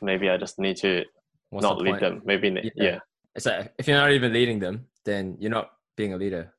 [0.00, 1.04] maybe i just need to
[1.50, 2.70] What's not the lead them maybe Yeah.
[2.76, 2.98] yeah
[3.34, 6.52] It's like if you're not even leading them, then you're not being a leader.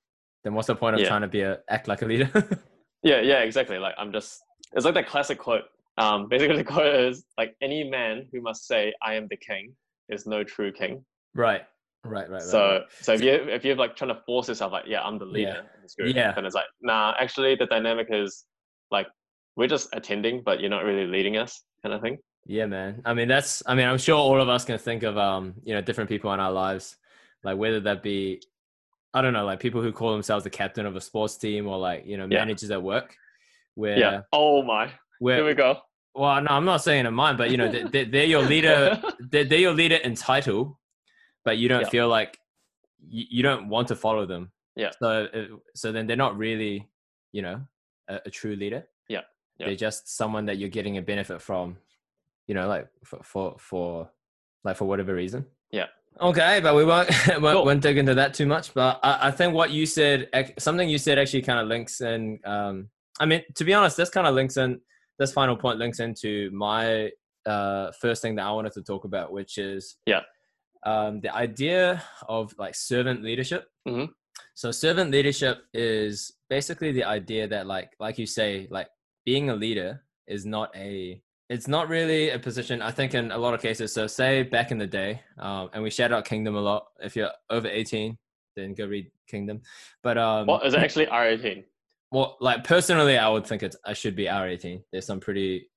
[0.44, 1.08] Then what's the point of Yeah.
[1.08, 2.30] trying to be a act like a leader?
[3.04, 3.78] Yeah, yeah, exactly.
[3.78, 4.42] Like I'm just
[4.74, 5.66] it's like that classic quote.
[5.98, 9.74] Um basically the quote is like any man who must say I am the king
[10.10, 11.04] is no true king.
[11.34, 11.64] right.
[12.04, 12.30] Right.
[12.30, 12.42] Right.
[12.44, 12.82] So right.
[13.02, 15.64] so if you if you're like trying to force yourself like, yeah, I'm the leader
[15.76, 16.34] in this group, Yeah.
[16.34, 18.46] then it's like, nah, actually the dynamic is
[18.92, 19.08] like
[19.56, 22.20] we're just attending, but you're not really leading us kind of thing.
[22.46, 23.02] Yeah, man.
[23.06, 23.64] I mean, that's.
[23.66, 26.32] I mean, I'm sure all of us can think of, um, you know, different people
[26.34, 26.96] in our lives,
[27.44, 28.40] like whether that be,
[29.16, 31.80] I don't know, like people who call themselves the captain of a sports team or
[31.80, 32.40] like you know Yeah.
[32.46, 33.16] managers at work,
[33.74, 34.22] where Yeah.
[34.32, 34.92] Oh my.
[35.18, 35.80] where Here we go.
[36.16, 39.02] Well, no, I'm not saying in mine, but you know, they, they, they're your leader.
[39.20, 40.80] They're, they're your leader in title,
[41.44, 41.90] but you don't Yeah.
[41.90, 42.38] feel like
[43.08, 44.52] you, you don't want to follow them.
[44.76, 44.92] Yeah.
[45.00, 46.90] So, uh, so then they're not really,
[47.32, 47.62] you know,
[48.08, 48.86] a, a true leader.
[49.08, 49.22] Yeah.
[49.58, 49.68] Yeah.
[49.68, 51.78] They're just someone that you're getting a benefit from,
[52.48, 54.10] you know, like for for, for
[54.64, 55.46] like for whatever reason.
[55.72, 55.86] Yeah.
[56.22, 57.66] Okay, but we won't won't, Cool.
[57.66, 58.74] won't dig into that too much.
[58.74, 62.40] But I, I think what you said, something you said, actually kind of links in.
[62.46, 64.80] Um, I mean, to be honest, this kind of links in.
[65.20, 67.12] This final point links into my
[67.46, 70.22] uh, first thing that I wanted to talk about, which is Yeah.
[70.86, 73.68] um, the idea of like servant leadership.
[73.88, 74.10] Mhm.
[74.54, 78.88] So servant leadership is basically the idea that like like you say, like
[79.26, 83.38] being a leader is not a it's not really a position i think in a
[83.38, 86.56] lot of cases so say back in the day um, and we shout out kingdom
[86.56, 88.18] a lot if you're over 18
[88.56, 89.62] then go read kingdom
[90.02, 91.64] but um What is it actually R eighteen?
[92.12, 95.68] Well like personally i would think it's i should be r18 there's some pretty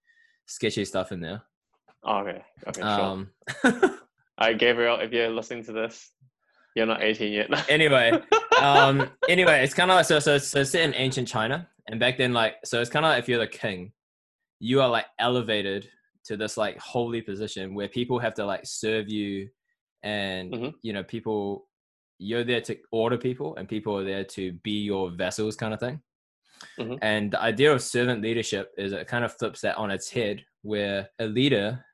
[0.46, 1.42] sketchy stuff in there
[2.04, 2.44] Oh, okay.
[2.68, 2.88] Okay, sure.
[2.88, 3.30] um
[4.40, 6.12] Alright, Gabriel, if you're listening to this,
[6.76, 7.48] you're not eighteen yet.
[7.68, 8.12] anyway
[8.60, 11.98] um anyway it's kind of like so so so it's set in ancient china and
[11.98, 13.90] back then like so it's kind of like if you're the king
[14.60, 15.88] you are like elevated
[16.24, 19.48] to this like holy position where people have to like serve you
[20.04, 20.74] and Mhm.
[20.82, 21.66] you know people
[22.18, 25.80] you're there to order people and people are there to be your vessels kind of
[25.80, 26.00] thing
[26.78, 26.98] Mhm.
[27.02, 30.44] and the idea of servant leadership is it kind of flips that on its head
[30.62, 31.84] where a leader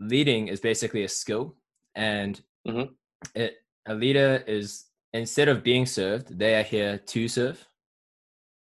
[0.00, 1.56] leading is basically a skill
[1.94, 2.94] and Mhm.
[3.34, 7.66] it a leader is instead of being served they are here to serve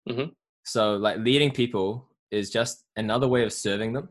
[0.09, 0.35] Mhm.
[0.63, 4.09] So like leading people is just another way of serving them,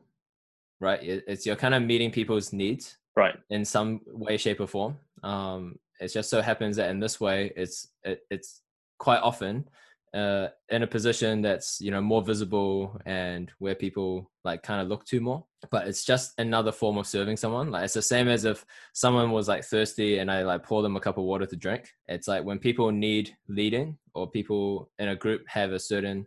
[0.81, 1.01] right?
[1.03, 3.37] It's you're kind of meeting people's needs Right.
[3.51, 4.99] in some way, shape, or form.
[5.23, 8.63] Um, it just so happens that in this way, it's it, it's
[8.99, 9.69] quite often
[10.13, 14.89] uh, in a position that's you know more visible and where people like kind of
[14.89, 15.45] look to more.
[15.71, 17.71] But it's just another form of serving someone.
[17.71, 20.97] Like it's the same as if someone was like thirsty and I like pour them
[20.97, 21.89] a cup of water to drink.
[22.09, 26.27] It's like when people need leading or people in a group have a certain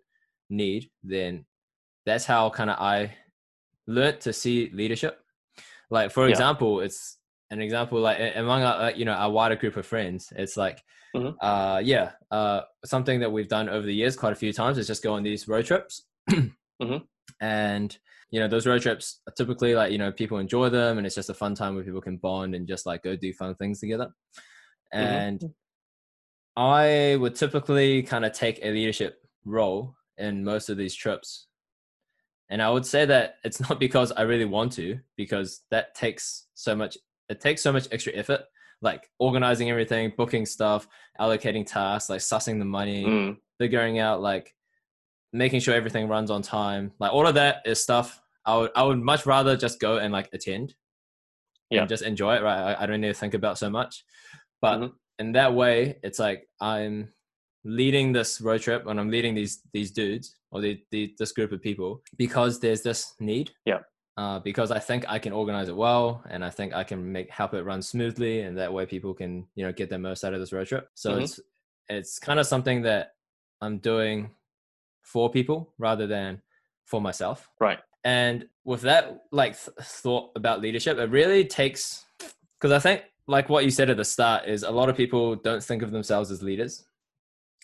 [0.50, 1.46] need, then
[2.06, 3.16] that's how kind of I
[3.88, 5.20] learnt to see leadership.
[5.90, 6.32] Like for Yeah.
[6.32, 7.18] example, it's
[7.52, 10.32] an example like among our, uh, you know our wider group of friends.
[10.36, 10.82] It's like,
[11.16, 11.36] Mhm.
[11.42, 14.88] uh, yeah, uh, something that we've done over the years quite a few times is
[14.88, 16.04] just go on these road trips,
[16.82, 17.08] Mhm.
[17.42, 17.98] and
[18.32, 21.16] you know those road trips are typically like you know people enjoy them and it's
[21.16, 23.80] just a fun time where people can bond and just like go do fun things
[23.80, 24.12] together,
[24.92, 25.44] and
[26.56, 31.48] I would typically kind of take a leadership role in most of these trips.
[32.50, 36.48] And I would say that it's not because I really want to, because that takes
[36.54, 36.98] so much,
[37.30, 38.42] it takes so much extra effort,
[38.84, 40.88] like organizing everything, booking stuff,
[41.20, 43.38] allocating tasks, like sussing the money, Mm.
[43.58, 44.54] figuring out like
[45.32, 46.92] making sure everything runs on time.
[47.00, 50.12] Like all of that is stuff I would, I would much rather just go and
[50.12, 50.76] like attend
[51.72, 51.80] Yeah.
[51.82, 52.44] and just enjoy it.
[52.44, 52.76] Right.
[52.76, 54.04] I, I don't need to think about so much,
[54.62, 54.94] but Mhm.
[55.20, 57.14] in that way, it's like I'm
[57.64, 61.54] leading this road trip and I'm leading these these dudes or the, the this group
[61.54, 63.52] of people because there's this need.
[63.66, 63.80] Yeah.
[64.16, 67.32] Uh, because I think I can organize it well, and I think I can make
[67.32, 70.36] help it run smoothly, and that way people can you know get the most out
[70.36, 70.88] of this road trip.
[70.94, 71.24] So Mhm.
[71.24, 71.40] it's
[71.90, 73.16] it's kind of something that
[73.60, 74.30] I'm doing
[75.02, 76.42] for people rather than
[76.86, 77.50] for myself.
[77.60, 77.80] Right.
[78.04, 82.06] And with that like th- thought about leadership, it really takes
[82.60, 85.36] because I think like what you said at the start is a lot of people
[85.36, 86.86] don't think of themselves as leaders.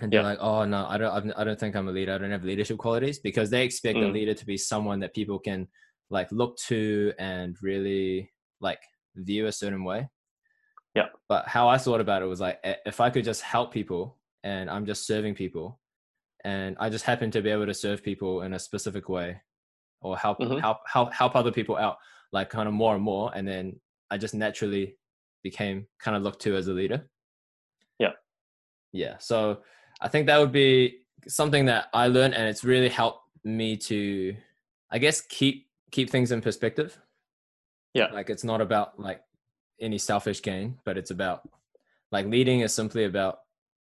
[0.01, 0.27] And they're Yeah.
[0.29, 2.13] like, oh no, I don't, I've- I don't think I'm a leader.
[2.13, 4.13] I don't have leadership qualities because they expect a Mm.
[4.13, 5.67] leader to be someone that people can
[6.09, 8.79] like look to and really like
[9.15, 10.09] view a certain way.
[10.95, 11.07] Yeah.
[11.27, 14.69] But how I thought about it was like, if I could just help people and
[14.69, 15.79] I'm just serving people,
[16.45, 19.41] and I just happen to be able to serve people in a specific way,
[20.01, 20.61] or help Mhm.
[20.61, 21.97] help help help other people out,
[22.31, 24.97] like kind of more and more, and then I just naturally
[25.43, 27.09] became kind of looked to as a leader.
[27.99, 28.13] Yeah.
[28.93, 29.17] Yeah.
[29.17, 29.63] So
[30.01, 34.35] I think that would be something that I learned, and it's really helped me to,
[34.89, 36.97] I guess, keep keep things in perspective.
[37.93, 38.07] Yeah.
[38.07, 39.21] Like it's not about like
[39.79, 41.47] any selfish gain, but it's about
[42.11, 43.39] like leading is simply about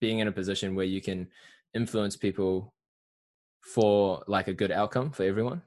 [0.02, 1.28] being in a position where you can
[1.74, 2.74] influence people
[3.62, 5.62] for like a good outcome for everyone.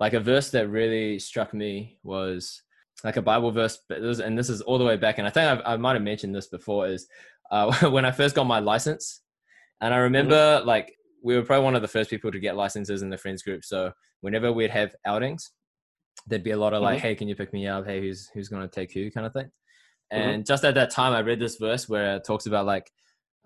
[0.00, 2.62] Like a verse that really struck me was
[3.04, 5.18] like a Bible verse, but this, and this is all the way back.
[5.18, 6.86] And I think I've, I might have mentioned this before.
[6.88, 7.08] Is
[7.50, 9.20] uh, when I first got my license,
[9.80, 13.02] and I remember like we were probably one of the first people to get licenses
[13.02, 13.64] in the friends group.
[13.64, 15.52] So whenever we'd have outings,
[16.26, 17.02] there'd be a lot of like, Mhm.
[17.02, 17.86] "Hey, can you pick me up?
[17.86, 19.50] Hey, who's who's gonna take who?" kind of thing.
[20.10, 22.90] And just at that time, I read this verse where it talks about like,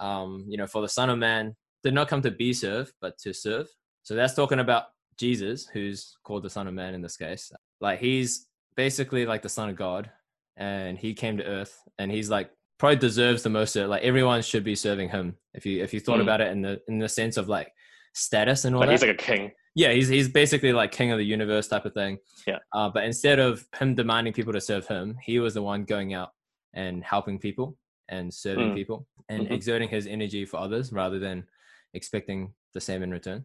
[0.00, 3.16] um, you know, for the Son of Man did not come to be served, but
[3.18, 3.68] to serve.
[4.02, 4.86] So that's talking about
[5.16, 7.52] Jesus, who's called the Son of Man in this case.
[7.80, 10.10] Like he's basically like the Son of God,
[10.56, 13.74] and he came to Earth, and he's like probably deserves the most.
[13.76, 15.36] Like everyone should be serving him.
[15.54, 16.22] If you if you thought Mm.
[16.22, 17.72] about it in the in the sense of like
[18.14, 18.92] status and all Like that.
[18.92, 19.52] he's like a king.
[19.74, 22.18] Yeah, he's he's basically like king of the universe type of thing.
[22.46, 22.58] Yeah.
[22.72, 26.14] Uh, but instead of him demanding people to serve him, he was the one going
[26.14, 26.30] out
[26.74, 27.76] and helping people
[28.08, 28.74] and serving Mm.
[28.74, 29.50] people and Mhm.
[29.52, 31.46] exerting his energy for others rather than
[31.94, 33.44] expecting the same in return.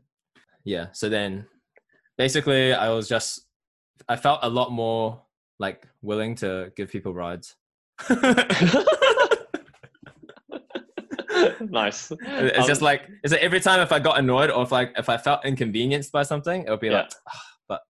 [0.63, 0.87] Yeah.
[0.93, 1.47] So then,
[2.17, 3.47] basically, I was just
[4.09, 5.21] I felt a lot more
[5.59, 7.55] like willing to give people rides.
[11.71, 12.11] nice.
[12.11, 14.93] it's just Um, like it's like every time if I got annoyed or if like
[14.97, 17.01] if I felt inconvenienced by something, it would be Yeah.
[17.01, 17.81] like, "Ah, but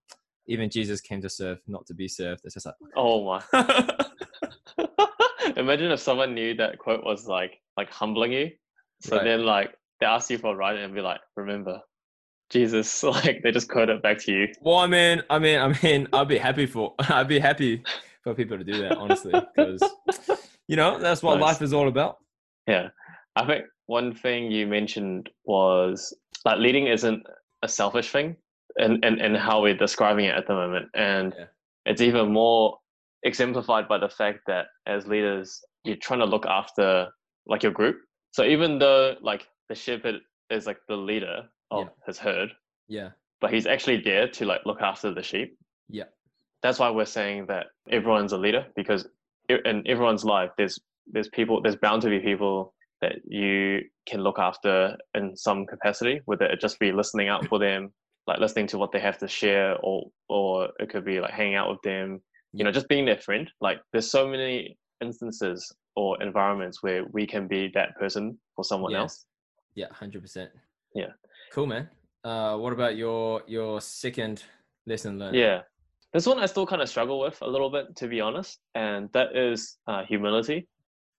[0.47, 2.41] even Jesus came to serve, not to be served.
[2.43, 3.41] It's just like, oh my.
[5.57, 8.51] Imagine if someone knew that quote was like like humbling you.
[9.01, 9.23] So Right.
[9.23, 11.79] then like they ask you for a ride and be like, remember,
[12.49, 14.47] Jesus, like they just quote it back to you.
[14.61, 17.83] well, I mean, I mean, I mean, I'd be happy for I'd be happy
[18.23, 19.83] for people to do that, honestly, because
[20.67, 21.43] you know that's what Nice.
[21.53, 22.17] life is all about.
[22.67, 22.89] Yeah.
[23.35, 26.13] I think one thing you mentioned was
[26.45, 27.23] like leading isn't
[27.63, 28.35] a selfish thing
[28.77, 30.89] and and, and how we're describing it at the moment.
[30.95, 31.45] And Yeah.
[31.85, 32.77] it's even more
[33.23, 37.07] exemplified by the fact that as leaders you're trying to look after
[37.47, 37.97] like your group.
[38.31, 41.89] So even though like the shepherd is like the leader of Yeah.
[42.05, 42.51] his herd,
[42.87, 43.09] Yeah,
[43.39, 45.57] but he's actually there to like look after the sheep.
[45.89, 46.05] yeah,
[46.61, 49.07] That's why we're saying that everyone's a leader because
[49.49, 54.39] in everyone's life there's there's people there's bound to be people that you can look
[54.39, 57.91] after in some capacity, whether it just be listening out for them,
[58.27, 61.55] like listening to what they have to share, or or it could be like hanging
[61.55, 62.21] out with them,
[62.53, 63.49] you know, just being their friend.
[63.59, 68.91] Like there's so many instances or environments where we can be that person for someone
[68.91, 68.99] Yeah.
[68.99, 69.25] else.
[69.75, 70.51] Yeah, hundred percent.
[70.93, 71.11] Yeah.
[71.53, 71.89] Cool, man.
[72.23, 74.43] Uh, what about your your second
[74.85, 75.35] lesson learned?
[75.35, 75.61] Yeah.
[76.13, 79.09] This one I still kind of struggle with a little bit, to be honest, and
[79.13, 80.67] that is uh, humility.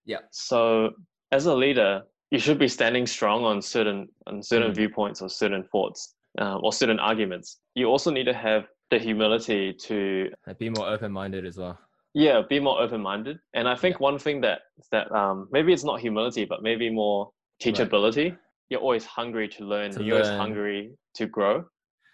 [0.05, 0.19] Yeah.
[0.31, 0.91] So
[1.33, 4.77] as a leader, you should be standing strong on certain on certain Mhm.
[4.77, 7.59] viewpoints or certain thoughts uh, or certain arguments.
[7.75, 11.79] You also need to have the humility to be more open minded as well.
[12.15, 13.37] yeah be more open minded.
[13.55, 14.05] And I think Yeah.
[14.11, 14.59] one thing that
[14.95, 17.31] that um, maybe it's not humility, but maybe more
[17.63, 18.37] teachability.
[18.71, 19.91] You're always hungry to learn.
[19.93, 20.81] To you're always hungry
[21.19, 21.55] to grow.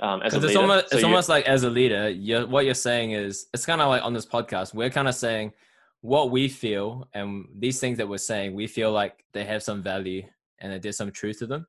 [0.01, 0.61] Um, as a Because it's leader.
[0.61, 3.81] almost So it's almost like as a leader, you're, what you're saying is it's kind
[3.81, 5.53] of like on this podcast, we're kind of saying
[6.01, 9.83] what we feel and these things that we're saying, we feel like they have some
[9.83, 10.23] value
[10.61, 11.67] and that there's some truth to them.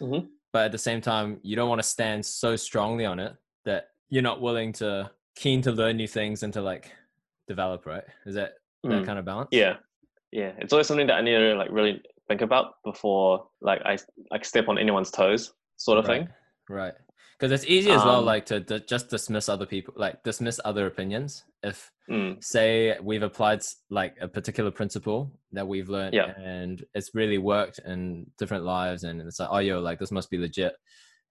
[0.00, 0.28] Mhm.
[0.52, 3.34] But at the same time, you don't want to stand so strongly on it
[3.64, 6.92] that you're not willing to keen to learn new things and to like
[7.48, 7.86] develop.
[7.86, 8.04] Right?
[8.26, 9.06] Is that that Mm.
[9.06, 9.48] kind of balance?
[9.50, 9.76] Yeah,
[10.30, 10.52] yeah.
[10.58, 13.98] It's always something that I need to like really think about before like I
[14.30, 16.20] like step on anyone's toes, sort of right.
[16.26, 16.34] thing.
[16.68, 16.94] Right.
[17.38, 20.60] Because it's easy as well, Um, like to, to just dismiss other people, like dismiss
[20.64, 21.44] other opinions.
[21.62, 22.44] If Mm.
[22.44, 26.38] say we've applied like a particular principle that we've learned Yeah.
[26.38, 30.28] and it's really worked in different lives and it's like oh yo like this must
[30.28, 30.76] be legit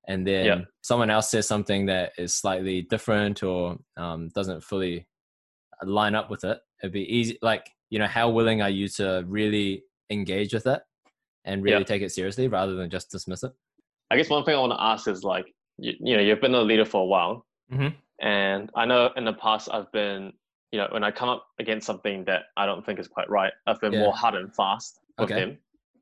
[0.07, 0.61] and then Yeah.
[0.81, 5.07] someone else says something that is slightly different or um, doesn't fully
[5.83, 9.23] line up with it it'd be easy like you know how willing are you to
[9.27, 10.81] really engage with it
[11.45, 11.83] and really Yeah.
[11.83, 13.51] take it seriously rather than just dismiss it
[14.09, 16.55] I guess one thing I want to ask is like you, you know you've been
[16.55, 17.93] a leader for a while, Mhm.
[18.19, 20.33] and I know in the past I've been
[20.71, 23.53] you know when I come up against something that I don't think is quite right,
[23.67, 23.99] I've been Yeah.
[23.99, 25.41] more hard and fast with Okay.
[25.41, 25.57] him.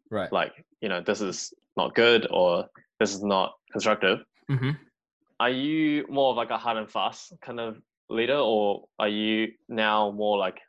[0.10, 2.70] right Like you know this is not good or
[3.00, 4.26] this is not constructive.
[4.48, 4.72] hmm
[5.40, 9.54] Are you more of like a hard and fast kind of leader, or are you
[9.70, 10.60] now more like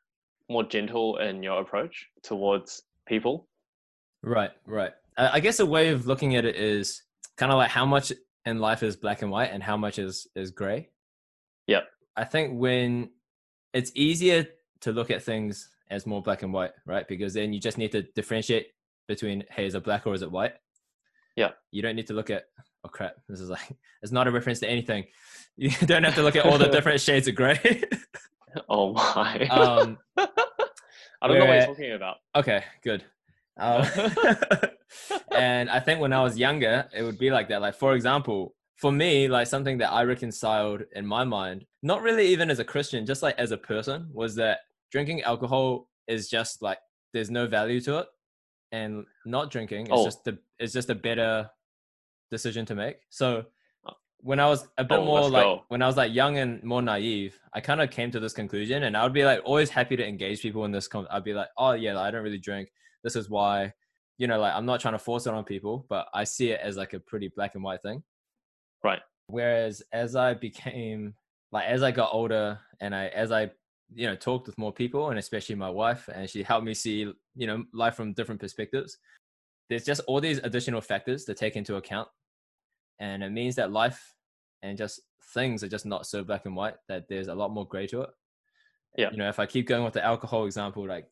[0.48, 3.48] more gentle in your approach towards people?
[4.22, 4.92] Right, right.
[5.16, 7.02] I guess a way of looking at it is
[7.36, 8.12] kind of like how much
[8.44, 10.88] in life is black and white and how much is is gray.
[11.66, 11.88] Yep.
[12.16, 13.10] I think when
[13.72, 14.46] it's easier
[14.80, 17.06] to look at things as more black and white, right?
[17.06, 18.68] Because then you just need to differentiate
[19.08, 20.54] between hey, is it black or is it white?
[21.36, 21.50] Yeah.
[21.70, 22.44] You don't need to look at
[22.84, 25.04] oh crap, this is like it's not a reference to anything.
[25.54, 27.84] You don't have to look at all the different shades of gray.
[28.70, 29.46] Oh my!
[29.48, 32.16] um, I don't know what you're talking about.
[32.34, 33.04] Okay, good.
[33.58, 33.86] Um,
[35.36, 37.60] and I think when I was younger, it would be like that.
[37.60, 42.26] Like, for example, for me, like something that I reconciled in my mind, not really
[42.28, 46.62] even as a Christian, just like as a person, was that drinking alcohol is just
[46.62, 46.78] like
[47.12, 48.06] there's no value to it,
[48.72, 50.04] and not drinking is Oh.
[50.04, 51.48] just the is just a better
[52.30, 52.96] decision to make.
[53.10, 53.44] So
[53.86, 53.92] oh.
[54.18, 55.64] when I was a bit Oh, more like go.
[55.68, 58.82] when I was like young and more naive, I kind of came to this conclusion,
[58.84, 60.88] and I would be like always happy to engage people in this.
[60.88, 62.72] Con- I'd be like, oh yeah, like, I don't really drink.
[63.04, 63.72] This is why,
[64.18, 66.60] you know, like I'm not trying to force it on people, but I see it
[66.62, 68.02] as like a pretty black and white thing.
[68.84, 69.00] Right.
[69.26, 71.14] Whereas as I became
[71.52, 73.50] like as I got older and I as I
[73.94, 77.12] you know talked with more people and especially my wife and she helped me see
[77.34, 78.96] you know life from different perspectives
[79.68, 82.08] there's just all these additional factors to take into account
[83.00, 84.14] and it means that life
[84.62, 85.00] and just
[85.34, 88.00] things are just not so black and white that there's a lot more gray to
[88.00, 88.10] it
[88.96, 89.10] Yeah.
[89.10, 91.08] you know if i keep going with the alcohol example like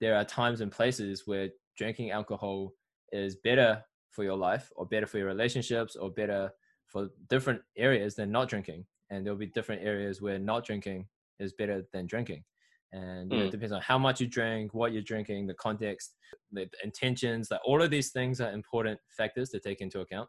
[0.00, 2.72] there are times and places where drinking alcohol
[3.12, 6.50] is better for your life or better for your relationships or better
[6.86, 11.06] for different areas than not drinking and there'll be different areas where not drinking
[11.38, 12.44] is better than drinking
[12.92, 13.50] and you know, it Mm.
[13.52, 16.14] depends on how much you drink what you're drinking the context
[16.50, 20.28] the intentions like all of these things are important factors to take into account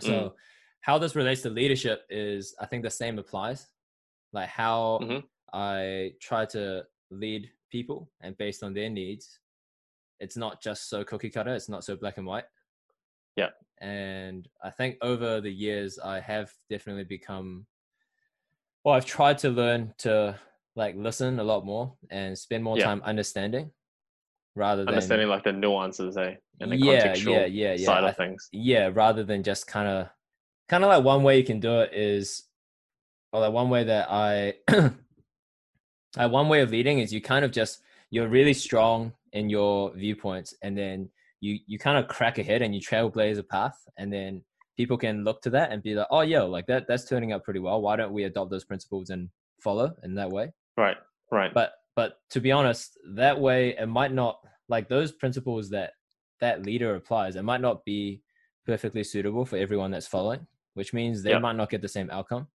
[0.00, 0.34] so Mm.
[0.80, 3.68] how this relates to leadership is i think the same applies
[4.32, 5.22] like how Mhm.
[5.52, 9.38] i try to lead people and based on their needs
[10.22, 12.44] it's not just so cookie cutter it's not so black and white
[13.36, 13.50] Yeah.
[13.80, 17.66] and i think over the years i have definitely become
[18.84, 20.38] well i've tried to learn to
[20.76, 22.84] like listen a lot more and spend more Yeah.
[22.84, 23.70] time understanding
[24.54, 28.04] rather than Understanding like the nuances, eh, and the yeah contextual yeah yeah yeah side
[28.04, 28.48] I of things.
[28.52, 30.08] yeah rather than just kind of
[30.68, 32.44] kind of like one way you can do it is
[33.32, 34.54] or like one way that i
[36.18, 39.92] uh, one way of leading is you kind of just you're really strong in your
[39.96, 41.08] viewpoints and then
[41.40, 44.42] you you kind of crack ahead and you trailblaze a path and then
[44.76, 47.44] people can look to that and be like oh yo like that that's turning out
[47.44, 49.28] pretty well why don't we adopt those principles and
[49.60, 50.96] follow in that way Right,
[51.30, 51.52] right.
[51.54, 55.92] but but to be honest that way it might not like those principles that
[56.40, 58.20] that leader applies, it might not be
[58.66, 61.42] perfectly suitable for everyone that's following, which means they Yep.
[61.42, 62.48] might not get the same outcome.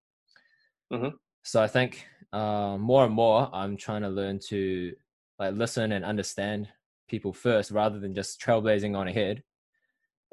[0.92, 1.14] Mhm.
[1.44, 4.94] So I think uh, more and more I'm trying to learn to
[5.40, 6.68] like listen and understand
[7.08, 9.44] people first rather than just trailblazing on ahead.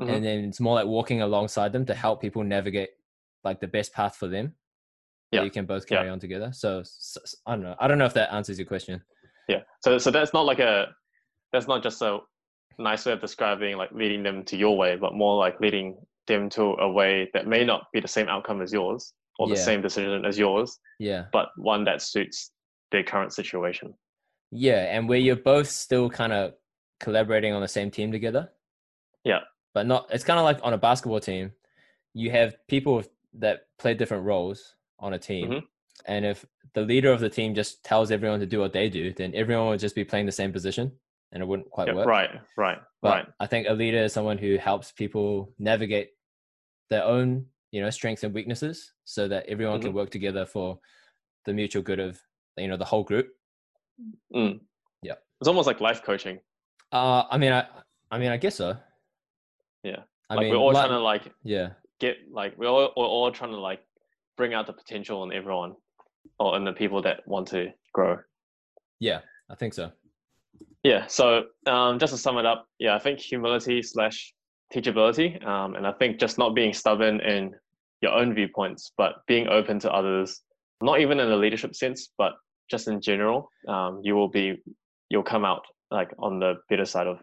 [0.00, 0.12] Mhm.
[0.16, 2.90] And then it's more like walking alongside them to help people navigate
[3.44, 4.54] like the best path for them.
[5.32, 5.44] that Yeah.
[5.44, 5.98] You can both Yeah.
[5.98, 6.52] carry on together.
[6.52, 6.82] So
[7.46, 7.74] I don't know.
[7.80, 9.02] I don't know if that answers your question.
[9.48, 9.62] Yeah.
[9.82, 10.94] So so that's not like a
[11.52, 12.20] that's not just a
[12.78, 15.96] nice way of describing like leading them to your way, but more like leading
[16.28, 19.56] them to a way that may not be the same outcome as yours or the
[19.56, 21.26] same decision as yours, Yeah.
[21.32, 22.52] but one that suits
[22.92, 23.92] their current situation.
[24.56, 26.54] Yeah, and where you're both still kind of
[27.00, 28.52] collaborating on the same team together.
[29.24, 29.40] Yeah.
[29.74, 31.52] But not it's kind of like on a basketball team,
[32.12, 33.02] you have people
[33.34, 35.50] that play different roles on a team.
[35.50, 35.62] Mhm.
[36.06, 39.12] And if the leader of the team just tells everyone to do what they do,
[39.12, 40.92] then everyone would just be playing the same position
[41.32, 42.06] and it wouldn't quite Yeah, work.
[42.06, 43.26] right, right, But right.
[43.40, 46.10] I think a leader is someone who helps people navigate
[46.90, 49.94] their own, you know, strengths and weaknesses so that everyone can Mhm.
[49.96, 50.78] work together for
[51.44, 52.22] the mutual good of,
[52.56, 53.36] you know, the whole group.
[54.34, 54.60] Mm.
[55.02, 55.14] Yeah.
[55.40, 56.38] It's almost like life coaching.
[56.92, 57.66] Uh, I mean, I,
[58.10, 58.76] I mean, I guess so.
[59.82, 60.00] Yeah.
[60.30, 61.70] I like mean, we're all li- trying to like yeah,
[62.00, 63.80] get like we're all, we're all trying to like
[64.36, 65.74] bring out the potential in everyone
[66.38, 68.18] or in the people that want to grow.
[69.00, 69.20] yeah,
[69.50, 69.92] I think so.
[70.82, 71.06] Yeah.
[71.06, 74.34] So um, just to sum it up, yeah, I think humility slash
[74.72, 77.54] teachability, um, and I think just not being stubborn in
[78.00, 80.40] your own viewpoints, but being open to others,
[80.82, 82.32] not even in a leadership sense, but
[82.70, 84.62] just in general, um, you will be
[85.10, 87.18] you'll come out like on the better side of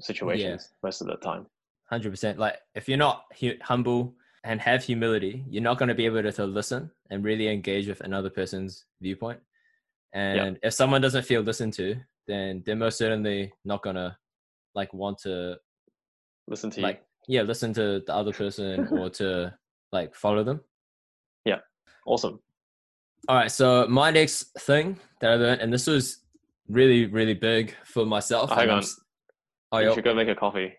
[0.00, 1.46] situations most of the time.
[1.90, 2.38] Hundred percent.
[2.38, 4.14] Like, if you're not hu- humble
[4.44, 7.88] and have humility, you're not going to be able to, to listen and really engage
[7.88, 9.40] with another person's viewpoint.
[10.12, 14.16] And if someone doesn't feel listened to, then they're most certainly not going to
[14.74, 15.56] like want to
[16.46, 19.54] Listen to like yeah listen to the other person or to
[19.92, 20.60] like follow them.
[21.44, 21.58] Yeah.
[22.06, 22.40] Awesome.
[23.26, 23.50] All right.
[23.50, 26.18] So my next thing that I learned, and this was
[26.68, 28.50] really really big for myself.
[28.52, 28.84] Oh, hang on.
[29.72, 30.74] Oh, you should go make a coffee.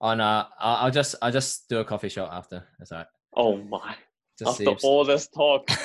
[0.00, 2.64] Oh no, I'll, I'll just I'll just do a coffee shop after.
[2.78, 3.06] That's all right.
[3.34, 3.94] Oh my!
[4.38, 5.68] Just After all this talk.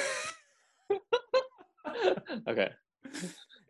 [2.48, 2.70] okay.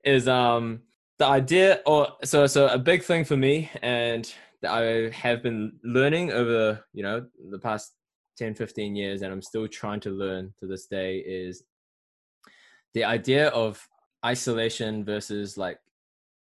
[0.03, 0.81] is um
[1.19, 5.73] the idea or so so a big thing for me and that I have been
[5.83, 7.93] learning over you know the past
[8.41, 11.63] 10 15 years and I'm still trying to learn to this day is
[12.95, 13.87] the idea of
[14.25, 15.77] isolation versus like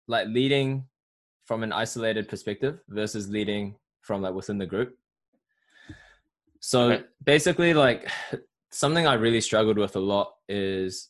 [0.09, 0.83] like leading
[1.45, 4.97] from an isolated perspective versus leading from like within the group
[6.59, 7.03] so Okay.
[7.23, 8.11] basically like
[8.71, 11.07] something i really struggled with a lot is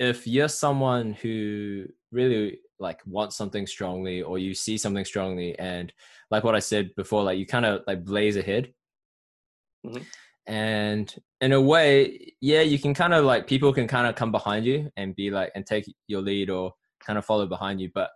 [0.00, 5.92] if you're someone who really like wants something strongly or you see something strongly and
[6.32, 8.72] like what i said before like you kind of like blaze ahead
[9.86, 10.04] Mhm.
[10.46, 14.32] and in a way yeah you can kind of like people can kind of come
[14.32, 17.90] behind you and be like and take your lead or kind of follow behind you
[17.94, 18.10] but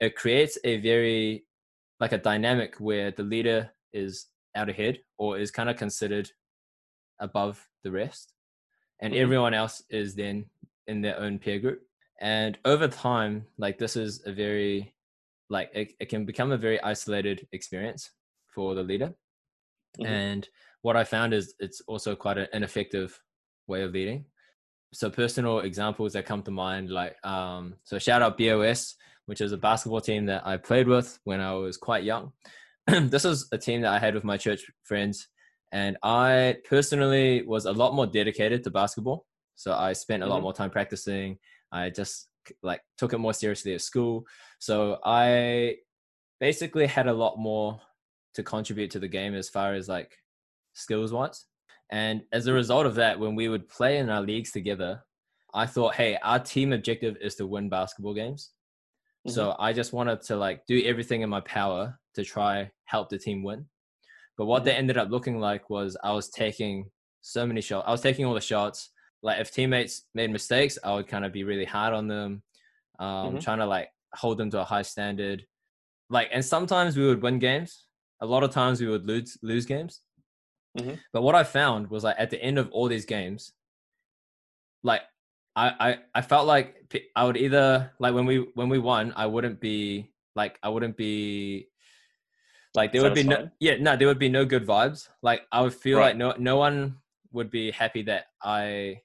[0.00, 1.44] it creates a very
[2.00, 6.30] like a dynamic where the leader is out ahead or is kind of considered
[7.20, 8.34] above the rest
[9.00, 9.18] and Mhm.
[9.18, 10.48] everyone else is then
[10.86, 11.82] in their own peer group
[12.20, 14.94] and over time like this is a very
[15.50, 18.10] like it, it can become a very isolated experience
[18.46, 19.14] for the leader
[19.98, 20.06] Mhm.
[20.06, 20.48] and
[20.84, 23.10] what i found is it's also quite an ineffective
[23.70, 24.24] way of leading
[24.92, 28.94] so personal examples that come to mind like um so shout out bos
[29.26, 32.32] which is a basketball team that i played with when i was quite young.
[33.14, 35.16] This was a team that i had with my church friends
[35.72, 39.18] and i personally was a lot more dedicated to basketball.
[39.62, 40.46] So i spent a lot Mhm.
[40.46, 41.28] more time practicing.
[41.72, 42.28] I just
[42.62, 44.14] like took it more seriously at school.
[44.58, 45.76] So i
[46.46, 47.80] basically had a lot more
[48.36, 50.12] to contribute to the game as far as like
[50.74, 51.46] skills wise
[51.90, 55.02] and as a result of that when we would play in our leagues together
[55.54, 58.50] i thought hey our team objective is to win basketball games.
[59.26, 63.18] So i just wanted to like do everything in my power to try help the
[63.18, 63.66] team win.
[64.36, 66.90] But what that ended up looking like was i was taking
[67.22, 68.90] so many shots i was taking all the shots.
[69.22, 72.42] Like if teammates made mistakes i would kind of be really hard on them
[72.98, 73.40] um Mhm.
[73.44, 75.46] trying to like hold them to a high standard.
[76.10, 77.86] Like and sometimes we would win games.
[78.20, 80.02] A lot of times we would lose lose games
[80.78, 80.98] Mhm.
[81.12, 83.52] but what i found was like at the end of all these games
[84.82, 85.02] like
[85.56, 86.76] I, I i felt like
[87.16, 90.96] I would either like when we when we won i wouldn't be like i wouldn't
[90.96, 91.68] be
[92.74, 95.60] like there would be no yeah no there would be no good vibes like i
[95.60, 96.06] would feel Right.
[96.08, 96.96] like no no one
[97.32, 99.00] would be happy that i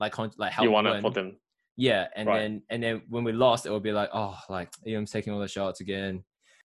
[0.00, 0.96] like con- like helped you want win.
[0.96, 1.36] it for them.
[1.76, 2.38] Yeah, and Right.
[2.40, 5.40] then and then when we lost, it would be like, oh, like Ian's taking all
[5.40, 6.22] the shots again.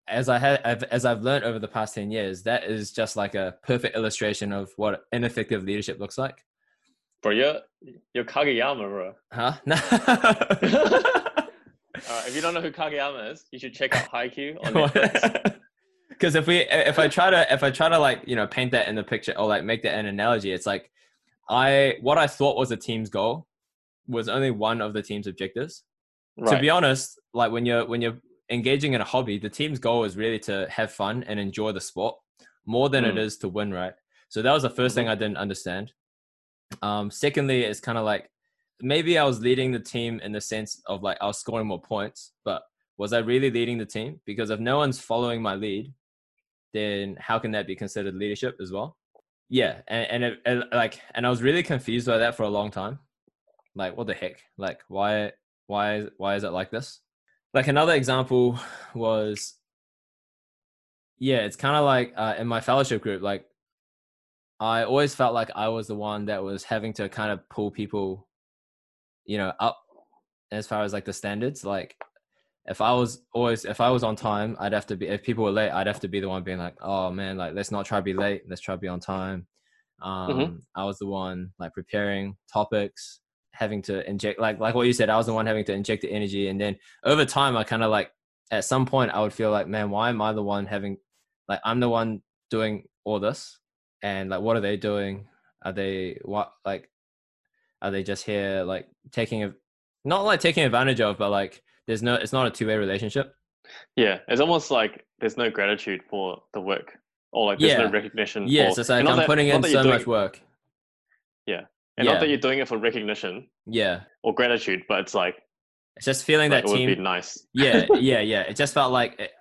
[0.07, 3.15] As I had I've, as I've learned over the past 10 years, that is just
[3.15, 6.45] like a perfect illustration of what ineffective leadership looks like.
[7.21, 7.59] Bro, you're
[8.13, 9.13] you're Kageyama, bro.
[9.31, 11.05] Huh?
[12.07, 15.55] Uh, if you don't know who Kageyama is, you should check out Haikyuu on Netflix.
[16.09, 18.71] Because if we if I try to if I try to like you know paint
[18.73, 20.91] that in the picture or like make that an analogy, it's like
[21.49, 23.47] I what I thought was a team's goal
[24.05, 25.85] was only one of the team's objectives.
[26.37, 26.55] Right.
[26.55, 28.17] To be honest, like when you're when you're
[28.49, 31.81] engaging in a hobby, the team's goal is really to have fun and enjoy the
[31.81, 32.15] sport
[32.65, 33.19] more than it Mm.
[33.19, 33.93] is to win, right?
[34.29, 35.93] So that was the 1st thing I didn't understand.
[36.81, 38.29] Um, secondly, it's kind of like
[38.81, 41.81] maybe I was leading the team in the sense of like I was scoring more
[41.81, 42.63] points, but
[42.97, 44.21] was I really leading the team?
[44.25, 45.93] Because if no one's following my lead,
[46.73, 48.97] then how can that be considered leadership as well?
[49.49, 52.49] Yeah, and and, it, and like and I was really confused by that for a
[52.49, 52.99] long time.
[53.73, 54.41] Like, what the heck?
[54.57, 55.31] Like, why
[55.67, 56.99] why why is it like this?
[57.53, 58.59] Like another example
[58.93, 59.55] was,
[61.17, 63.21] yeah, it's kind of like uh, in my fellowship group.
[63.21, 63.45] Like,
[64.59, 67.71] I always felt like I was the one that was having to kind of pull
[67.71, 68.27] people,
[69.25, 69.79] you know, up
[70.51, 71.63] as far as like the standards.
[71.63, 71.95] Like,
[72.65, 75.07] if I was always if I was on time, I'd have to be.
[75.07, 77.53] If people were late, I'd have to be the one being like, "Oh man, like
[77.55, 78.43] let's not try to be late.
[78.47, 79.47] Let's try to be on time."
[80.01, 83.21] Um, I was the one like preparing topics,
[83.51, 85.09] having to inject like like what you said.
[85.09, 87.83] I was the one having to inject the energy, and then over time, I kind
[87.83, 88.11] of like
[88.51, 90.97] at some point I would feel like, man, why am I the one having
[91.47, 93.59] like I'm the one doing all this,
[94.01, 95.27] and like what are they doing?
[95.63, 96.89] Are they what like
[97.81, 99.53] are they just here like taking a
[100.05, 103.33] not like taking advantage of, but like there's no it's not a two way relationship.
[103.95, 106.97] Yeah, it's almost like there's no gratitude for the work,
[107.33, 107.79] or like there's Yeah.
[107.85, 108.47] no recognition.
[108.47, 110.39] Yeah, for, so it's like I'm that- putting in so doing- much work.
[111.99, 112.13] And yeah.
[112.13, 115.35] not that you're doing it for recognition Yeah, or gratitude, but it's like,
[115.97, 116.95] it's just feeling like that it would team.
[116.95, 117.45] be nice.
[117.53, 118.41] yeah, yeah, yeah.
[118.41, 119.31] It just felt like, it,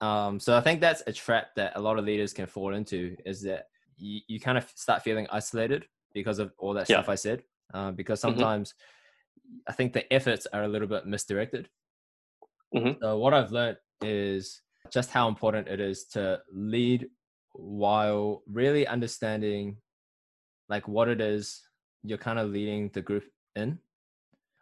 [0.00, 0.40] um.
[0.40, 3.42] So I think that's a trap that a lot of leaders can fall into is
[3.42, 3.66] that
[3.98, 6.96] you, you kind of start feeling isolated because of all that Yeah.
[6.96, 7.42] stuff I said.
[7.74, 8.22] Um, because Mhm.
[8.22, 8.74] sometimes
[9.66, 11.68] I think the efforts are a little bit misdirected.
[12.74, 12.98] Mhm.
[13.00, 17.10] So what I've learned is just how important it is to lead
[17.52, 19.76] while really understanding
[20.70, 21.67] like what it is
[22.04, 23.24] you're kind of leading the group
[23.56, 23.78] in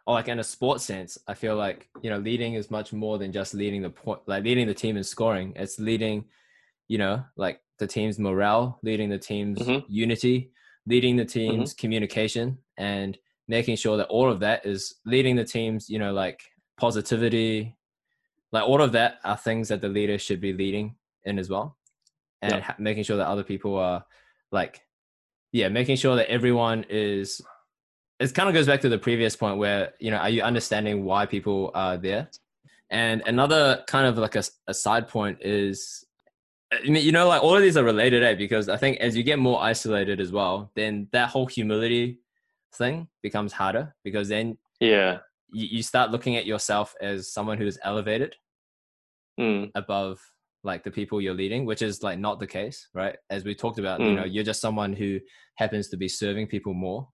[0.05, 3.17] or like in a sports sense i feel like you know leading is much more
[3.17, 6.25] than just leading the point like leading the team in scoring it's leading
[6.87, 9.83] you know like the team's morale leading the team's Mhm.
[9.87, 10.51] unity
[10.85, 13.17] leading the team's communication and
[13.47, 16.39] making sure that all of that is leading the team's you know like
[16.77, 17.75] positivity
[18.53, 21.77] like all of that are things that the leader should be leading in as well
[22.41, 22.61] and Yeah.
[22.61, 24.05] ha- making sure that other people are
[24.51, 24.81] like
[25.51, 27.41] yeah making sure that everyone is
[28.19, 31.03] it kind of goes back to the previous point where you know are you understanding
[31.03, 32.29] why people are there
[32.89, 36.03] and another kind of like a side point is
[36.83, 38.35] you know like all of these are related eh?
[38.35, 42.19] because i think as you get more isolated as well then that whole humility
[42.73, 45.19] thing becomes harder because then Yeah.
[45.49, 48.35] you, you start looking at yourself as someone who's elevated
[49.39, 49.69] Mm.
[49.75, 50.19] above
[50.67, 53.79] like the people you're leading which is like not the case right as we talked
[53.79, 55.17] about you know you're just someone who
[55.55, 57.07] happens to be serving people more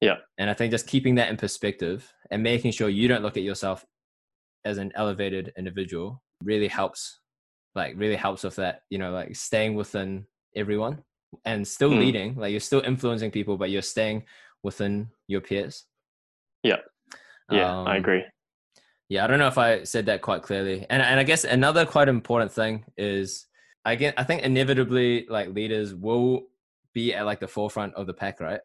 [0.00, 0.18] Yeah.
[0.38, 3.42] and i think just keeping that in perspective and making sure you don't look at
[3.42, 3.84] yourself
[4.64, 7.20] as an elevated individual really helps
[7.74, 11.02] like really helps with that you know like staying within everyone
[11.44, 11.98] and still Mm.
[12.04, 14.22] leading like you're still influencing people but you're staying
[14.62, 15.84] within your peers
[16.62, 16.80] Yeah.
[17.50, 18.24] Yeah, I Um, agree.
[19.08, 20.86] Yeah, I don't know if I said that quite clearly.
[20.90, 23.46] And and I guess another quite important thing is
[23.84, 26.46] I get I think inevitably like leaders will
[26.92, 28.60] be at like the forefront of the pack, right?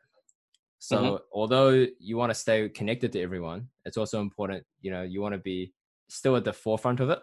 [0.80, 1.20] So Mhm.
[1.32, 5.34] although you want to stay connected to everyone, it's also important, you know, you want
[5.34, 5.74] to be
[6.10, 7.20] still at the forefront of it.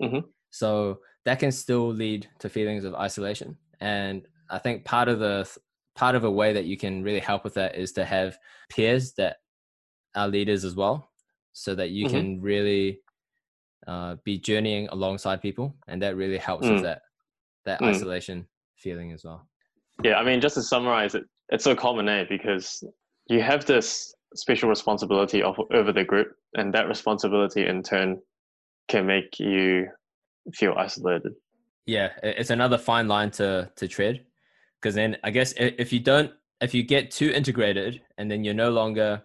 [0.00, 0.24] Mhm.
[0.50, 3.56] So that can still lead to feelings of isolation.
[3.80, 5.48] And I think part of the
[5.94, 9.12] part of a way that you can really help with that is to have peers
[9.14, 9.38] that
[10.14, 11.10] are leaders as well,
[11.56, 12.10] so that you Mhm.
[12.10, 13.00] can really
[13.86, 16.72] uh, be journeying alongside people, and that really helps Mm.
[16.74, 17.02] with that
[17.64, 17.88] that Mm.
[17.88, 18.46] isolation
[18.76, 19.48] feeling as well.
[20.04, 22.24] Yeah, I mean, just to summarize it, it's so common, eh?
[22.28, 22.84] Because
[23.28, 28.20] you have this special responsibility of, over the group, and that responsibility in turn
[28.88, 29.88] can make you
[30.54, 31.32] feel isolated.
[31.86, 34.26] Yeah, it's another fine line to to tread,
[34.80, 38.62] because then I guess if you don't, if you get too integrated, and then you're
[38.66, 39.22] no longer,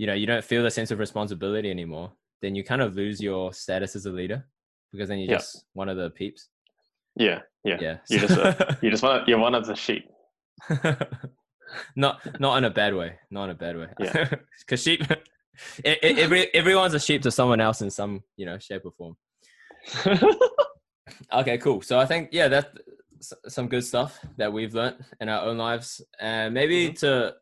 [0.00, 3.20] you know, you don't feel the sense of responsibility anymore, then you kind of lose
[3.20, 4.46] your status as a leader,
[4.92, 5.36] because then you're Yeah.
[5.36, 6.48] just one of the peeps.
[7.16, 7.76] Yeah, yeah.
[7.78, 10.08] Yeah, You just uh, you just want you're one of the sheep.
[11.96, 13.88] not not in a bad way, not in a bad way.
[13.98, 14.30] Yeah.
[14.60, 15.02] because sheep,
[15.84, 19.16] every everyone's a sheep to someone else in some you know shape or form.
[21.30, 21.82] Okay, cool.
[21.82, 22.68] So I think yeah, that's
[23.48, 26.94] some good stuff that we've learned in our own lives, and maybe mm-hmm.
[26.94, 27.34] to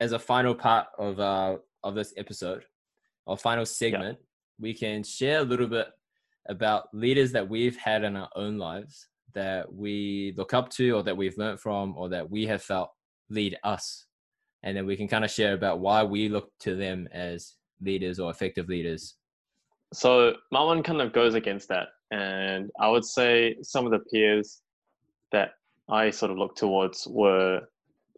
[0.00, 2.64] as a final part of uh of this episode,
[3.26, 4.18] or final segment,
[4.60, 5.88] we can share a little bit
[6.48, 11.02] about leaders that we've had in our own lives that we look up to, or
[11.02, 12.90] that we've learned from, or that we have felt
[13.30, 14.06] lead us,
[14.62, 18.18] and then we can kind of share about why we look to them as leaders
[18.18, 19.14] or effective leaders.
[19.92, 23.98] So my one kind of goes against that and I would say some of the
[23.98, 24.62] peers
[25.32, 25.50] that
[25.88, 27.62] I sort of looked towards were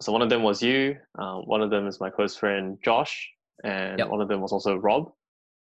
[0.00, 3.28] so one of them was you, uh, one of them is my close friend Josh,
[3.64, 4.08] and yep.
[4.08, 5.12] one of them was also Rob.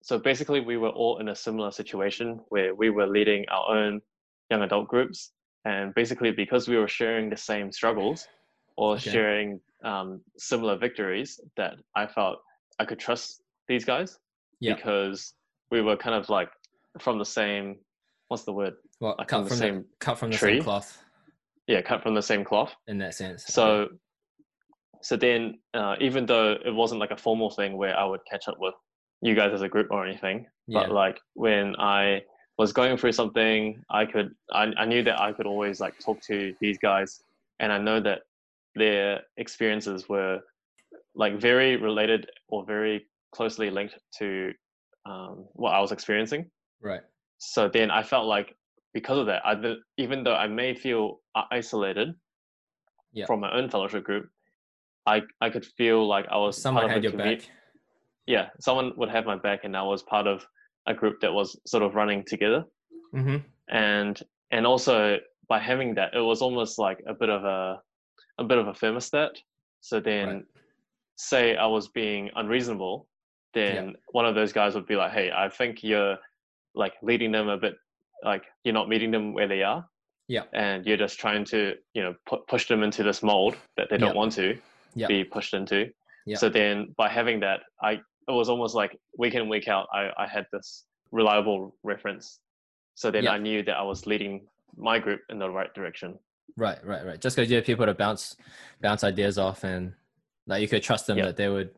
[0.01, 4.01] So basically, we were all in a similar situation where we were leading our own
[4.49, 5.31] young adult groups,
[5.65, 8.27] and basically because we were sharing the same struggles
[8.75, 9.11] or okay.
[9.11, 12.39] sharing um, similar victories, that I felt
[12.79, 14.17] I could trust these guys
[14.59, 14.77] yep.
[14.77, 15.33] because
[15.69, 16.49] we were kind of like
[16.99, 17.77] from the same
[18.27, 18.73] what's the word?
[18.99, 20.55] Well, like cut from the same the, cut from the tree.
[20.55, 20.97] same cloth.
[21.67, 22.75] Yeah, cut from the same cloth.
[22.87, 23.45] In that sense.
[23.45, 23.89] So,
[25.03, 28.47] so then, uh, even though it wasn't like a formal thing where I would catch
[28.47, 28.73] up with
[29.21, 32.21] you guys as a group or anything, but like when I
[32.57, 36.21] was going through something, I could, I, I knew that I could always like talk
[36.23, 37.21] to these guys,
[37.59, 38.21] and I know that
[38.75, 40.39] their experiences were
[41.15, 44.53] like very related or very closely linked to
[45.05, 46.49] um, what I was experiencing.
[46.81, 47.01] Right
[47.43, 48.55] so then I felt like
[48.93, 49.55] because of that, I
[49.97, 51.19] even though I may feel
[51.51, 52.15] isolated
[53.11, 53.25] yeah.
[53.25, 54.29] from my own fellowship group,
[55.05, 57.41] I I could feel like I was someone had your back.
[58.25, 60.45] Yeah, someone would have my back, and I was part of
[60.87, 62.65] a group that was sort of running together.
[63.13, 63.37] Mm-hmm.
[63.69, 65.17] And and also
[65.49, 67.81] by having that, it was almost like a bit of a
[68.39, 69.31] a bit of a thermostat.
[69.81, 70.45] So then, right.
[71.17, 73.07] say I was being unreasonable,
[73.53, 73.93] then yeah.
[74.11, 76.17] one of those guys would be like, "Hey, I think you're
[76.75, 77.75] like leading them a bit
[78.23, 79.87] like you're not meeting them where they are
[80.27, 83.89] yeah and you're just trying to you know pu- push them into this mold that
[83.89, 84.15] they don't yep.
[84.15, 84.57] want to
[84.95, 85.09] yep.
[85.09, 85.89] be pushed into.
[86.25, 86.39] Yep.
[86.39, 90.09] so then by having that i it was almost like week in week out i,
[90.17, 92.39] I had this reliable reference.
[92.95, 96.17] So then i knew that i was leading my group in the right direction.
[96.57, 97.19] Right right right.
[97.19, 98.35] Just because you have people to bounce
[98.81, 99.93] bounce ideas off and
[100.47, 101.71] like you could trust them that they would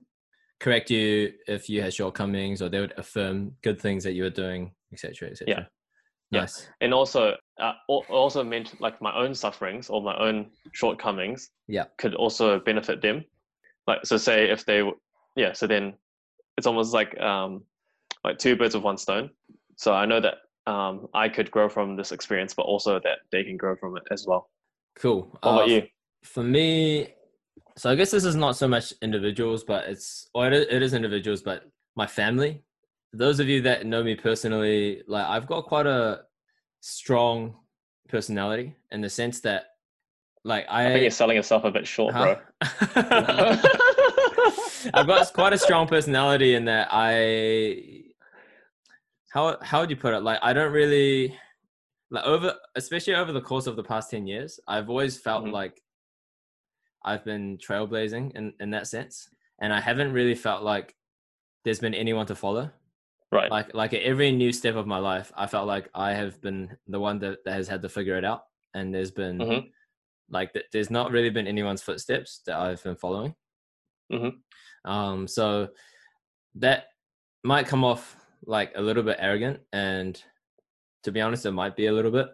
[0.59, 4.29] correct you if you had shortcomings or they would affirm good things that you were
[4.29, 5.65] doing etc etc yeah
[6.35, 6.47] Yeah.
[6.81, 11.49] And also, uh, also meant like my own sufferings or my own shortcomings.
[11.67, 11.85] Yeah.
[11.97, 13.25] Could also benefit them.
[13.87, 14.83] Like so, say if they,
[15.35, 15.53] yeah.
[15.53, 15.93] So then,
[16.57, 17.63] it's almost like um,
[18.23, 19.29] like two birds with one stone.
[19.75, 20.35] So I know that
[20.71, 24.03] um, I could grow from this experience, but also that they can grow from it
[24.11, 24.49] as well.
[24.95, 25.37] Cool.
[25.41, 25.83] What uh, about you?
[26.23, 27.13] For me,
[27.77, 31.41] so I guess this is not so much individuals, but it's or it is individuals,
[31.41, 31.63] but
[31.95, 32.63] my family.
[33.17, 36.21] Those of you that know me personally, like I've got quite a
[36.81, 37.55] strong
[38.09, 39.65] personality in the sense that,
[40.43, 42.35] like I, I think you're selling yourself a bit short, huh?
[42.35, 42.87] bro.
[44.93, 48.03] I've got quite a strong personality in that I.
[49.31, 50.21] How how would you put it?
[50.21, 51.35] Like I don't really
[52.11, 55.53] like over, especially over the course of the past ten years, I've always felt mm-hmm.
[55.53, 55.81] like
[57.05, 59.29] I've been trailblazing in, in that sense.
[59.61, 60.95] And I haven't really felt like
[61.63, 62.71] there's been anyone to follow.
[63.31, 63.51] Right.
[63.51, 66.75] Like like at every new step of my life, I felt like I have been
[66.87, 68.43] the one that, that has had to figure it out.
[68.73, 69.67] And there's been mm-hmm.
[70.29, 73.35] like there's not really been anyone's footsteps that I've been following.
[74.11, 74.89] Mm-hmm.
[74.89, 75.69] Um, so
[76.55, 76.85] that
[77.43, 78.15] might come off
[78.45, 80.21] like a little bit arrogant, and
[81.03, 82.27] to be honest, it might be a little bit,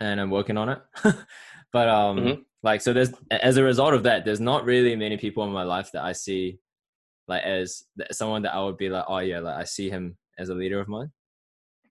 [0.00, 0.78] and I'm working on it.
[1.72, 2.40] but um, mm-hmm.
[2.64, 5.64] Like, so there's, as a result of that, there's not really many people in my
[5.64, 6.60] life that I see
[7.28, 10.48] like as someone that I would be like, oh yeah, like I see him as
[10.48, 11.10] a leader of mine.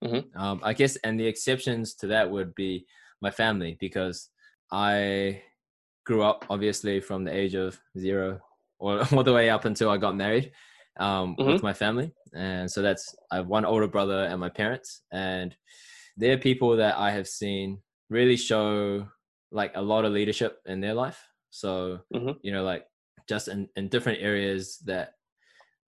[0.03, 0.38] Mm-hmm.
[0.39, 2.86] Um, I guess, and the exceptions to that would be
[3.21, 4.29] my family because
[4.71, 5.41] I
[6.05, 8.39] grew up obviously from the age of zero
[8.79, 10.51] or all the way up until I got married
[10.99, 11.53] um, mm-hmm.
[11.53, 15.55] with my family, and so that's I have one older brother and my parents, and
[16.17, 17.79] they're people that I have seen
[18.09, 19.07] really show
[19.51, 21.19] like a lot of leadership in their life.
[21.49, 22.31] So, mm-hmm.
[22.41, 22.86] you know, like
[23.29, 25.13] just in, in different areas that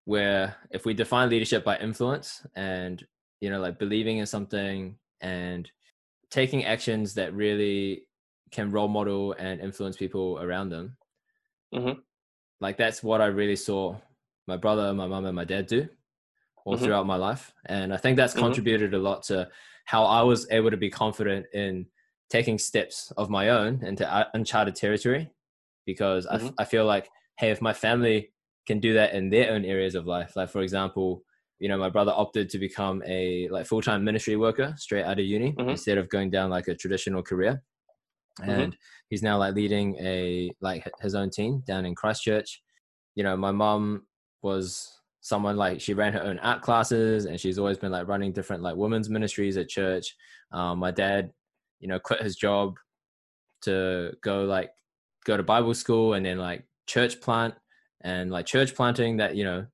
[0.05, 3.05] where if we define leadership by influence and,
[3.41, 5.69] you know, like believing in something and
[6.29, 8.03] taking actions that really
[8.51, 10.95] can role model and influence people around them.
[11.73, 11.99] Mm-hmm.
[12.61, 13.97] Like that's what I really saw
[14.47, 15.89] my brother, my mom, and my dad do
[16.63, 16.85] all mm-hmm.
[16.85, 17.53] throughout my life.
[17.65, 18.43] And I think that's mm-hmm.
[18.43, 19.49] contributed a lot to
[19.85, 21.85] how I was able to be confident in
[22.29, 25.31] taking steps of my own into uncharted territory
[25.85, 26.45] because mm-hmm.
[26.45, 28.31] I, f- I feel like hey if my family
[28.65, 31.23] can do that in their own areas of life like for example
[31.57, 35.19] you know, my brother opted to become a like full time ministry worker straight out
[35.19, 35.69] of uni Mhm.
[35.69, 37.63] instead of going down like a traditional career.
[38.41, 38.47] Mhm.
[38.49, 38.77] And
[39.09, 42.61] he's now like leading a like his own team down in Christchurch.
[43.15, 44.05] You know, my mom
[44.41, 48.33] was someone like she ran her own art classes and she's always been like running
[48.33, 50.13] different like women's ministries at church.
[50.51, 51.31] Um, my dad,
[51.79, 52.75] you know, quit his job
[53.61, 54.71] to go like
[55.23, 57.55] go to Bible school and then like church plant
[58.05, 59.65] and like church planting that you know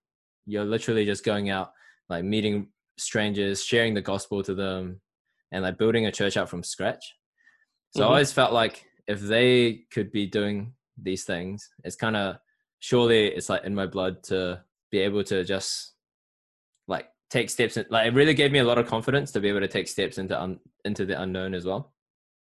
[0.48, 1.72] you're literally just going out
[2.10, 2.68] like meeting
[2.98, 5.00] strangers sharing the gospel to them
[5.52, 7.04] and like building a church out from scratch.
[7.92, 8.08] So Mhm.
[8.08, 12.38] i always felt like if they could be doing these things it's kind of
[12.80, 15.94] surely it's like in my blood to be able to just
[16.88, 19.50] like take steps in, like it really gave me a lot of confidence to be
[19.50, 21.94] able to take steps into un, into the unknown as well.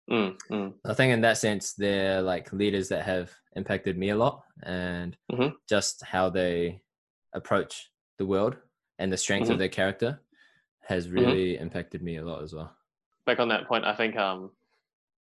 [0.10, 4.16] Mm, mm, I think in that sense, they're like leaders that have impacted me a
[4.16, 5.56] lot and Mhm.
[5.70, 6.82] just how they
[7.34, 8.58] approach the world
[9.00, 9.54] and the strength Mhm.
[9.54, 10.22] of their character
[10.82, 12.76] has really impacted me a lot as well.
[13.26, 14.52] back on that point, I think um,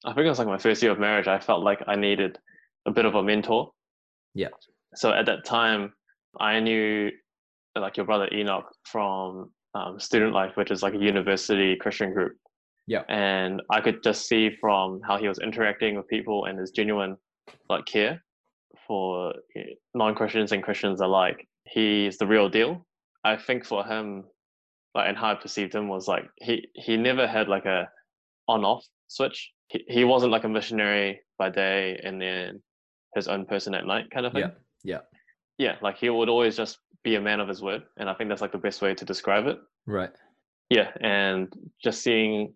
[0.04, 1.28] I think it was like my first year of marriage.
[1.28, 2.40] I felt like I needed
[2.88, 3.72] a bit of a mentor.
[4.34, 4.48] Yeah.
[4.96, 5.94] So at that time,
[6.40, 7.12] I knew
[7.76, 12.36] like your brother Enoch from um, Student Life, which is like a university Christian group.
[12.88, 13.04] Yeah.
[13.08, 17.16] And I could just see from how he was interacting with people and his genuine
[17.70, 18.24] like here
[18.88, 21.48] for eh, non-Christians and Christians alike.
[21.66, 22.86] He's the real deal.
[23.24, 24.26] I think for him,
[24.96, 27.90] like and how I perceived him was like he he never had like a
[28.48, 29.52] on off switch.
[29.68, 32.62] He he wasn't like a missionary by day and then
[33.16, 34.42] his own person at night kind of thing.
[34.42, 34.52] Yeah.
[34.84, 35.00] Yeah.
[35.58, 38.30] Yeah, like he would always just be a man of his word, and I think
[38.30, 39.60] that's like the best way to describe it.
[39.86, 40.10] Right.
[40.70, 42.54] Yeah, and just seeing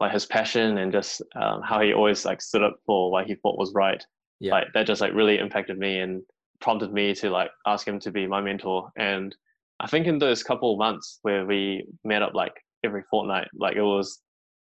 [0.00, 3.34] like his passion and just um, how he always like stood up for what he
[3.34, 4.02] thought was right.
[4.40, 4.52] Yeah.
[4.52, 6.22] Like that just like really impacted me and
[6.60, 8.90] prompted me to like ask him to be my mentor.
[8.96, 9.34] And
[9.80, 13.76] I think in those couple of months where we met up like every fortnight, like
[13.76, 14.20] it was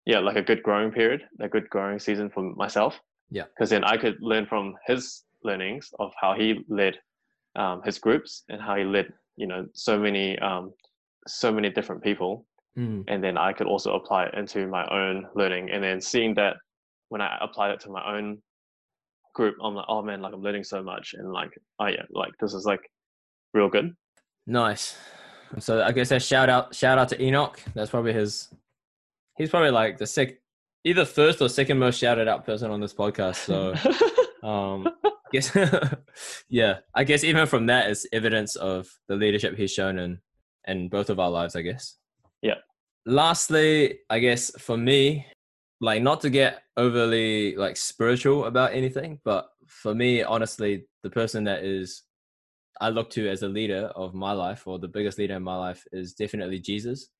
[0.07, 2.99] yeah like a good growing period, a good growing season for myself.
[3.33, 3.45] Yeah.
[3.55, 6.99] because then I could learn from his learnings of how he led
[7.55, 10.73] um, his groups and how he led you know so many um,
[11.29, 12.45] so many different people
[12.79, 13.03] Mm.
[13.09, 15.71] and then I could also apply it into my own learning.
[15.73, 16.55] And then seeing that
[17.09, 18.41] when I applied it to my own
[19.35, 22.33] group, I'm like, oh man, like I'm learning so much, and like, oh yeah, like
[22.41, 22.81] this is like
[23.55, 23.95] real good.
[24.47, 24.97] Nice.
[25.59, 27.61] So I guess a shout out shout out to Enoch.
[27.75, 28.49] That's probably his
[29.37, 30.35] he's probably like the sec
[30.85, 33.37] either first or second most shouted out person on this podcast.
[33.37, 33.75] So
[34.47, 34.89] um
[35.33, 35.55] guess
[36.49, 40.19] yeah i guess even from that is evidence of the leadership he's shown in
[40.67, 41.97] in both of our lives i guess
[42.43, 42.57] Yeah.
[43.07, 45.27] lastly i guess for me
[45.81, 50.73] like not to get overly like spiritual about anything but for me honestly
[51.05, 52.03] the person that is
[52.81, 55.57] i look to as a leader of my life or the biggest leader in my
[55.67, 57.11] life is definitely jesus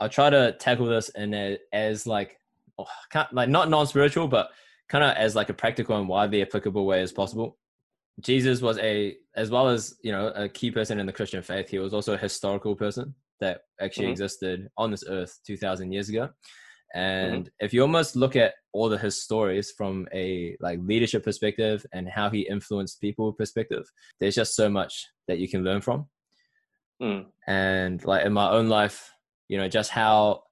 [0.00, 2.30] i'll try to tackle this in a, as like
[2.78, 4.50] oh, can't, like not non-spiritual but
[4.88, 7.58] kind of as like a practical and widely applicable way as possible.
[8.20, 11.68] Jesus was a, as well as you know, a key person in the Christian faith.
[11.68, 14.12] He was also a historical person that actually Mhm.
[14.12, 16.30] existed on this earth two thousand years ago.
[16.94, 21.84] And if you almost look at all the his stories from a like leadership perspective
[21.92, 23.84] and how he influenced people perspective,
[24.20, 26.06] there's just so much that you can learn from.
[27.02, 29.10] Mm, And like in my own life,
[29.48, 30.44] you know, just how,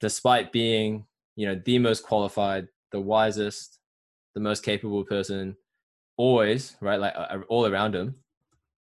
[0.00, 1.06] despite being
[1.36, 3.78] you know the most qualified the wisest
[4.34, 5.56] the most capable person
[6.16, 7.14] always right like
[7.48, 8.14] all around him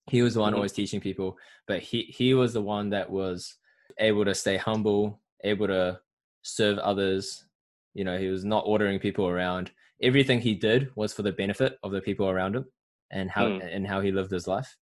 [0.10, 0.58] he was the one Mhm.
[0.58, 1.38] always teaching people
[1.68, 3.58] but he he was the one that was
[4.00, 6.00] able to stay humble able to
[6.44, 7.46] serve others
[7.94, 9.72] you know he was not ordering people around
[10.02, 12.66] everything he did was for the benefit of the people around him
[13.12, 13.76] and how Mm.
[13.76, 14.76] and how he lived his life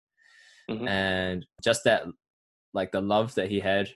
[0.71, 0.89] Mhm.
[0.89, 2.05] and just that
[2.75, 3.89] like the love that he had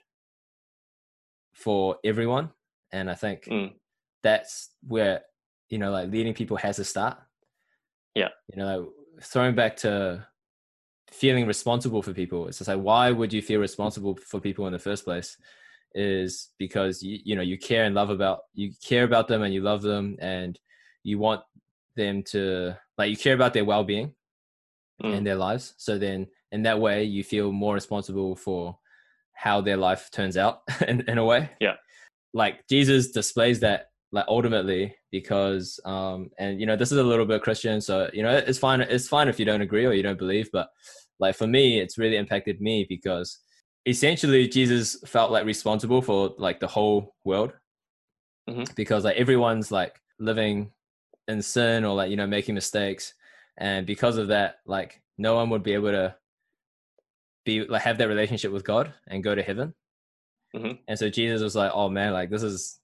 [1.53, 2.49] for everyone
[2.91, 3.73] and i think Mm.
[4.23, 5.21] that's where
[5.69, 7.17] you know like leading people has to start
[8.15, 8.29] Yeah.
[8.51, 10.27] you know like, throwing back to
[11.11, 14.73] feeling responsible for people it's just like why would you feel responsible for people in
[14.73, 15.37] the first place
[15.95, 19.53] is because you you know you care and love about you care about them and
[19.53, 20.59] you love them and
[21.03, 21.41] you want
[21.95, 24.13] them to like you care about their well-being
[25.01, 25.15] Mm.
[25.17, 28.77] in their lives so then in that way you feel more responsible for
[29.33, 31.77] how their life turns out in, in a way Yeah.
[32.35, 37.25] like jesus displays that like ultimately because um and you know this is a little
[37.25, 40.03] bit christian so you know it's fine it's fine if you don't agree or you
[40.03, 40.69] don't believe but
[41.19, 43.39] like for me it's really impacted me because
[43.85, 47.51] essentially jesus felt like responsible for like the whole world
[48.49, 48.73] Mhm.
[48.75, 50.71] because like everyone's like living
[51.27, 53.13] in sin or like you know making mistakes
[53.57, 56.15] and because of that like no one would be able to
[57.45, 59.73] be like have that relationship with God and go to heaven.
[60.55, 60.79] Mhm.
[60.87, 62.79] And so Jesus was like, "Oh man, like this is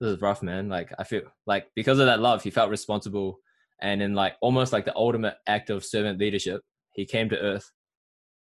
[0.00, 0.68] this is rough, man.
[0.68, 3.40] Like I feel like because of that love, he felt responsible,
[3.80, 7.70] and in like almost like the ultimate act of servant leadership, he came to earth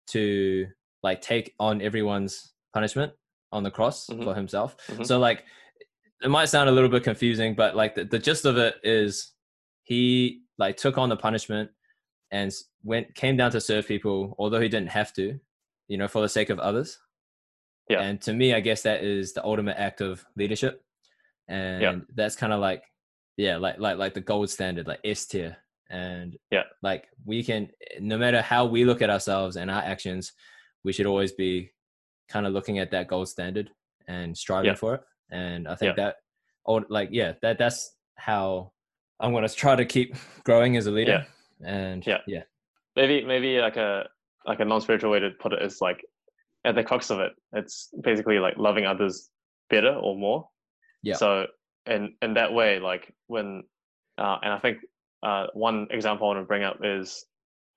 [0.08, 0.68] to
[1.06, 3.14] like take on everyone's punishment
[3.52, 4.24] on the cross Mhm.
[4.26, 4.76] for himself.
[4.88, 5.06] Mhm.
[5.06, 5.46] So like
[6.24, 9.34] it might sound a little bit confusing, but like the, the gist of it is
[9.84, 11.70] he like took on the punishment
[12.32, 12.52] and
[12.84, 15.40] went came down to serve people, although he didn't have to,
[15.88, 16.98] you know, for the sake of others.
[17.88, 18.02] Yeah.
[18.02, 20.84] And to me, I guess that is the ultimate act of leadership,
[21.48, 22.84] and that's kind of like,
[23.38, 25.56] yeah, like like like the gold standard, like S tier,
[25.92, 26.64] and Yeah.
[26.82, 30.34] like we can, no matter how we look at ourselves and our actions,
[30.86, 31.72] we should always be
[32.30, 33.72] kind of looking at that gold standard
[34.08, 34.76] and striving Yeah.
[34.76, 35.02] for it.
[35.32, 36.04] And I think Yeah.
[36.06, 36.16] that,
[36.64, 38.72] or like, yeah, that that's how
[39.20, 40.16] I'm gonna try to keep
[40.46, 41.26] growing as a leader.
[41.66, 42.20] And Yeah.
[42.28, 42.44] yeah,
[42.96, 44.08] maybe maybe like a
[44.46, 46.06] like a non-spiritual way to put it is like
[46.66, 49.32] at the crux of it it's basically like loving others
[49.72, 50.48] better or more
[51.02, 51.16] Yeah.
[51.16, 51.48] so
[51.88, 53.64] and in that way like when
[54.20, 54.78] uh, and i think
[55.24, 57.26] uh, one example i want to bring up is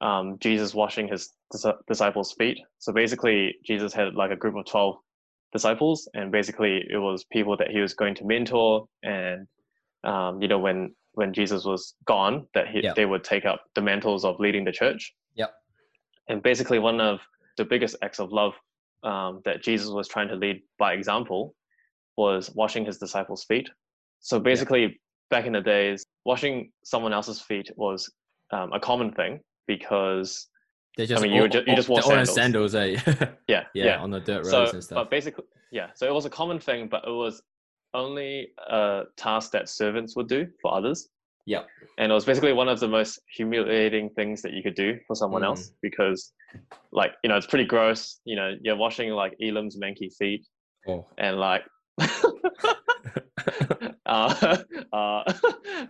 [0.00, 2.58] um, jesus washing his dis- disciples feet.
[2.78, 4.96] So basically jesus had like a group of 12
[5.52, 9.46] disciples and basically it was people that he was going to mentor and
[10.04, 12.92] um, you know when when jesus was gone that he, Yeah.
[12.94, 15.12] they would take up the mantles of leading the church.
[15.34, 15.52] Yep.
[16.28, 17.20] and basically one of
[17.56, 18.52] the biggest acts of love
[19.02, 21.54] um, that jesus was trying to lead by example
[22.16, 23.68] was washing his disciples feet.
[24.20, 28.10] So basically back in the days washing someone else's feet was
[28.52, 30.48] um, a common thing because
[30.96, 32.72] they just I mean, you all- would ju- you just wore they're all in sandals.
[32.72, 33.26] sandals, eh?
[33.48, 34.96] yeah yeah, yeah, on the dirt roads so and stuff.
[34.96, 37.40] but basically yeah so it was a common thing but it was
[37.94, 41.08] only a task that servants would do for others
[41.46, 41.62] Yeah.
[41.98, 45.14] and it was basically one of the most humiliating things that you could do for
[45.14, 45.46] someone Mm.
[45.46, 46.32] else because
[46.92, 50.44] like you know it's pretty gross you know you're washing like Elim's manky feet
[50.88, 51.06] Oh.
[51.18, 51.62] and like
[54.06, 54.56] uh,
[54.92, 55.22] uh,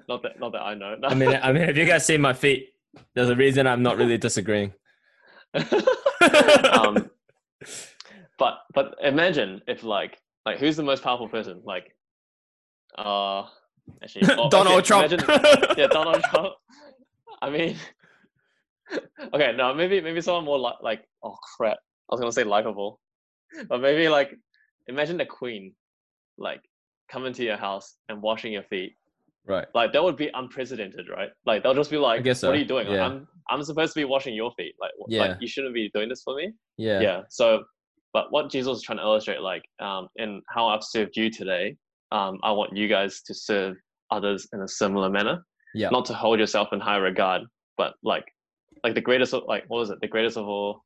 [0.08, 1.08] not that not that i know No.
[1.08, 2.68] I mean, I mean, have you guys seen my feet,
[3.14, 4.72] there's a reason I'm not really disagreeing.
[5.54, 7.10] um,
[8.38, 11.60] but but imagine if like like who's the most powerful person?
[11.64, 11.94] Like,
[12.96, 13.44] uh,
[14.02, 15.12] actually, oh, Donald okay, Trump.
[15.12, 16.54] imagine- yeah, Donald Trump.
[17.40, 17.76] I mean,
[19.34, 21.78] okay, no, maybe maybe someone more like like oh crap,
[22.10, 23.00] I was gonna say likable,
[23.68, 24.34] but maybe like
[24.86, 25.74] imagine the Queen,
[26.36, 26.60] like
[27.10, 28.96] coming to your house and washing your feet.
[29.46, 29.66] Right.
[29.74, 31.30] Like that would be unprecedented, right?
[31.46, 32.86] Like they'll just be like, guess "What are you doing?
[32.88, 32.98] Like.
[33.00, 34.74] I'm I'm supposed to be washing your feet.
[34.80, 35.20] Like, Yeah.
[35.22, 37.00] like you shouldn't be doing this for me." Yeah.
[37.00, 37.64] yeah so
[38.12, 41.76] but what jesus is trying to illustrate like um in how i've served you today
[42.12, 43.74] um i want you guys to serve
[44.12, 45.88] others in a similar manner Yeah.
[45.90, 47.42] not to hold yourself in high regard
[47.76, 48.24] but like
[48.84, 50.84] like the greatest of like what was it the greatest of all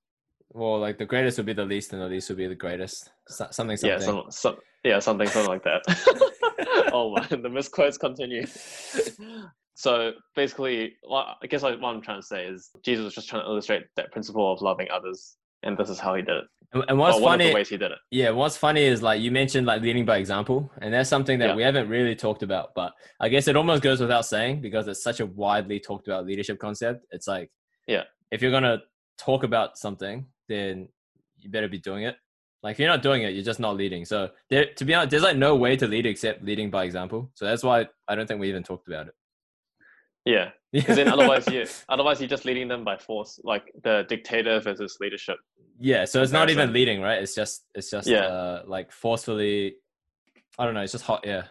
[0.55, 3.11] Well, like the greatest would be the least, and the least would be the greatest.
[3.29, 3.99] So- something, something.
[4.01, 5.83] yeah some, some yeah something something like that
[6.93, 8.45] oh man the misquotes continue
[9.75, 13.43] so basically what i guess what i'm trying to say is jesus was just trying
[13.43, 16.85] to illustrate that principle of loving others and this is how he did it And,
[16.89, 19.31] and what's of funny, the ways he did it yeah, what's funny is like you
[19.31, 21.55] mentioned like leading by example, and that's something that Yeah.
[21.55, 22.71] we haven't really talked about.
[22.75, 26.27] But I guess it almost goes without saying because it's such a widely talked about
[26.27, 27.05] leadership concept.
[27.13, 27.51] It's like,
[27.87, 28.05] Yeah.
[28.33, 28.79] if you're gonna
[29.19, 30.89] talk about something, then
[31.39, 32.17] you better be doing it.
[32.63, 34.05] Like if you're not doing it, you're just not leading.
[34.05, 37.31] So there, to be honest, there's like no way to lead except leading by example.
[37.35, 39.15] So that's why I don't think we even talked about it.
[40.25, 44.61] yeah Because then otherwise you otherwise you're just leading them by force, like the dictator
[44.61, 45.39] versus leadership.
[45.81, 47.21] Yeah, so it's not even leading, right?
[47.23, 48.27] It's just it's just Yeah.
[48.27, 49.77] uh, like forcefully.
[50.59, 50.83] I don't know.
[50.83, 51.49] It's just hot air.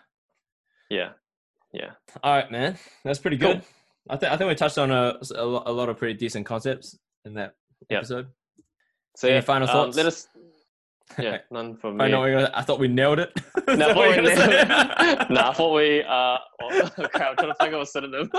[0.90, 1.10] Yeah.
[1.74, 1.92] Yeah.
[2.24, 2.78] All right, man.
[3.04, 3.56] That's pretty Cool.
[3.56, 3.64] good.
[4.10, 6.46] I think I think we touched on a a lo- a lot of pretty decent
[6.46, 7.56] concepts in that
[7.90, 7.98] Yeah.
[7.98, 8.28] episode.
[9.16, 9.98] So Any yeah, final um, thoughts?
[9.98, 10.28] Let us.
[11.20, 12.12] Yeah, none from I me.
[12.12, 12.22] know.
[12.22, 13.32] we got- I thought we nailed it.
[13.68, 16.04] No, I thought we nailed- no, I thought we.
[16.04, 18.30] Uh, oh, crap, I'm trying to think of a synonym.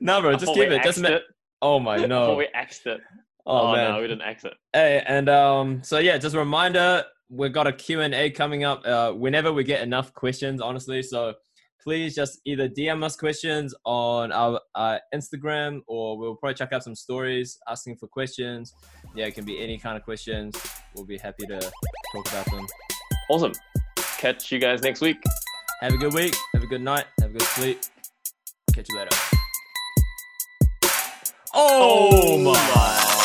[0.00, 0.30] no, bro.
[0.32, 0.82] I Just keep it.
[0.82, 1.22] Just it.
[1.62, 2.34] Oh my I no.
[2.34, 3.00] we axed it.
[3.46, 3.92] Oh, Oh, man.
[3.92, 4.52] no, we didn't ax it.
[4.74, 9.12] Hey, and um, so yeah, just a reminder, we've got a Q&A coming up uh,
[9.12, 11.02] whenever we get enough questions, honestly.
[11.02, 11.34] So
[11.82, 16.82] please just either DM us questions on our uh, Instagram or we'll probably check out
[16.82, 18.74] some stories asking for questions.
[19.14, 20.56] Yeah, it can be any kind of questions.
[20.94, 22.66] We'll be happy to talk about them.
[23.30, 23.52] Awesome.
[24.18, 25.16] Catch you guys next week.
[25.80, 26.34] Have a good week.
[26.54, 27.06] Have a good night.
[27.20, 27.80] Have a good sleep.
[28.74, 29.16] Catch you later.
[31.54, 33.17] Oh, my.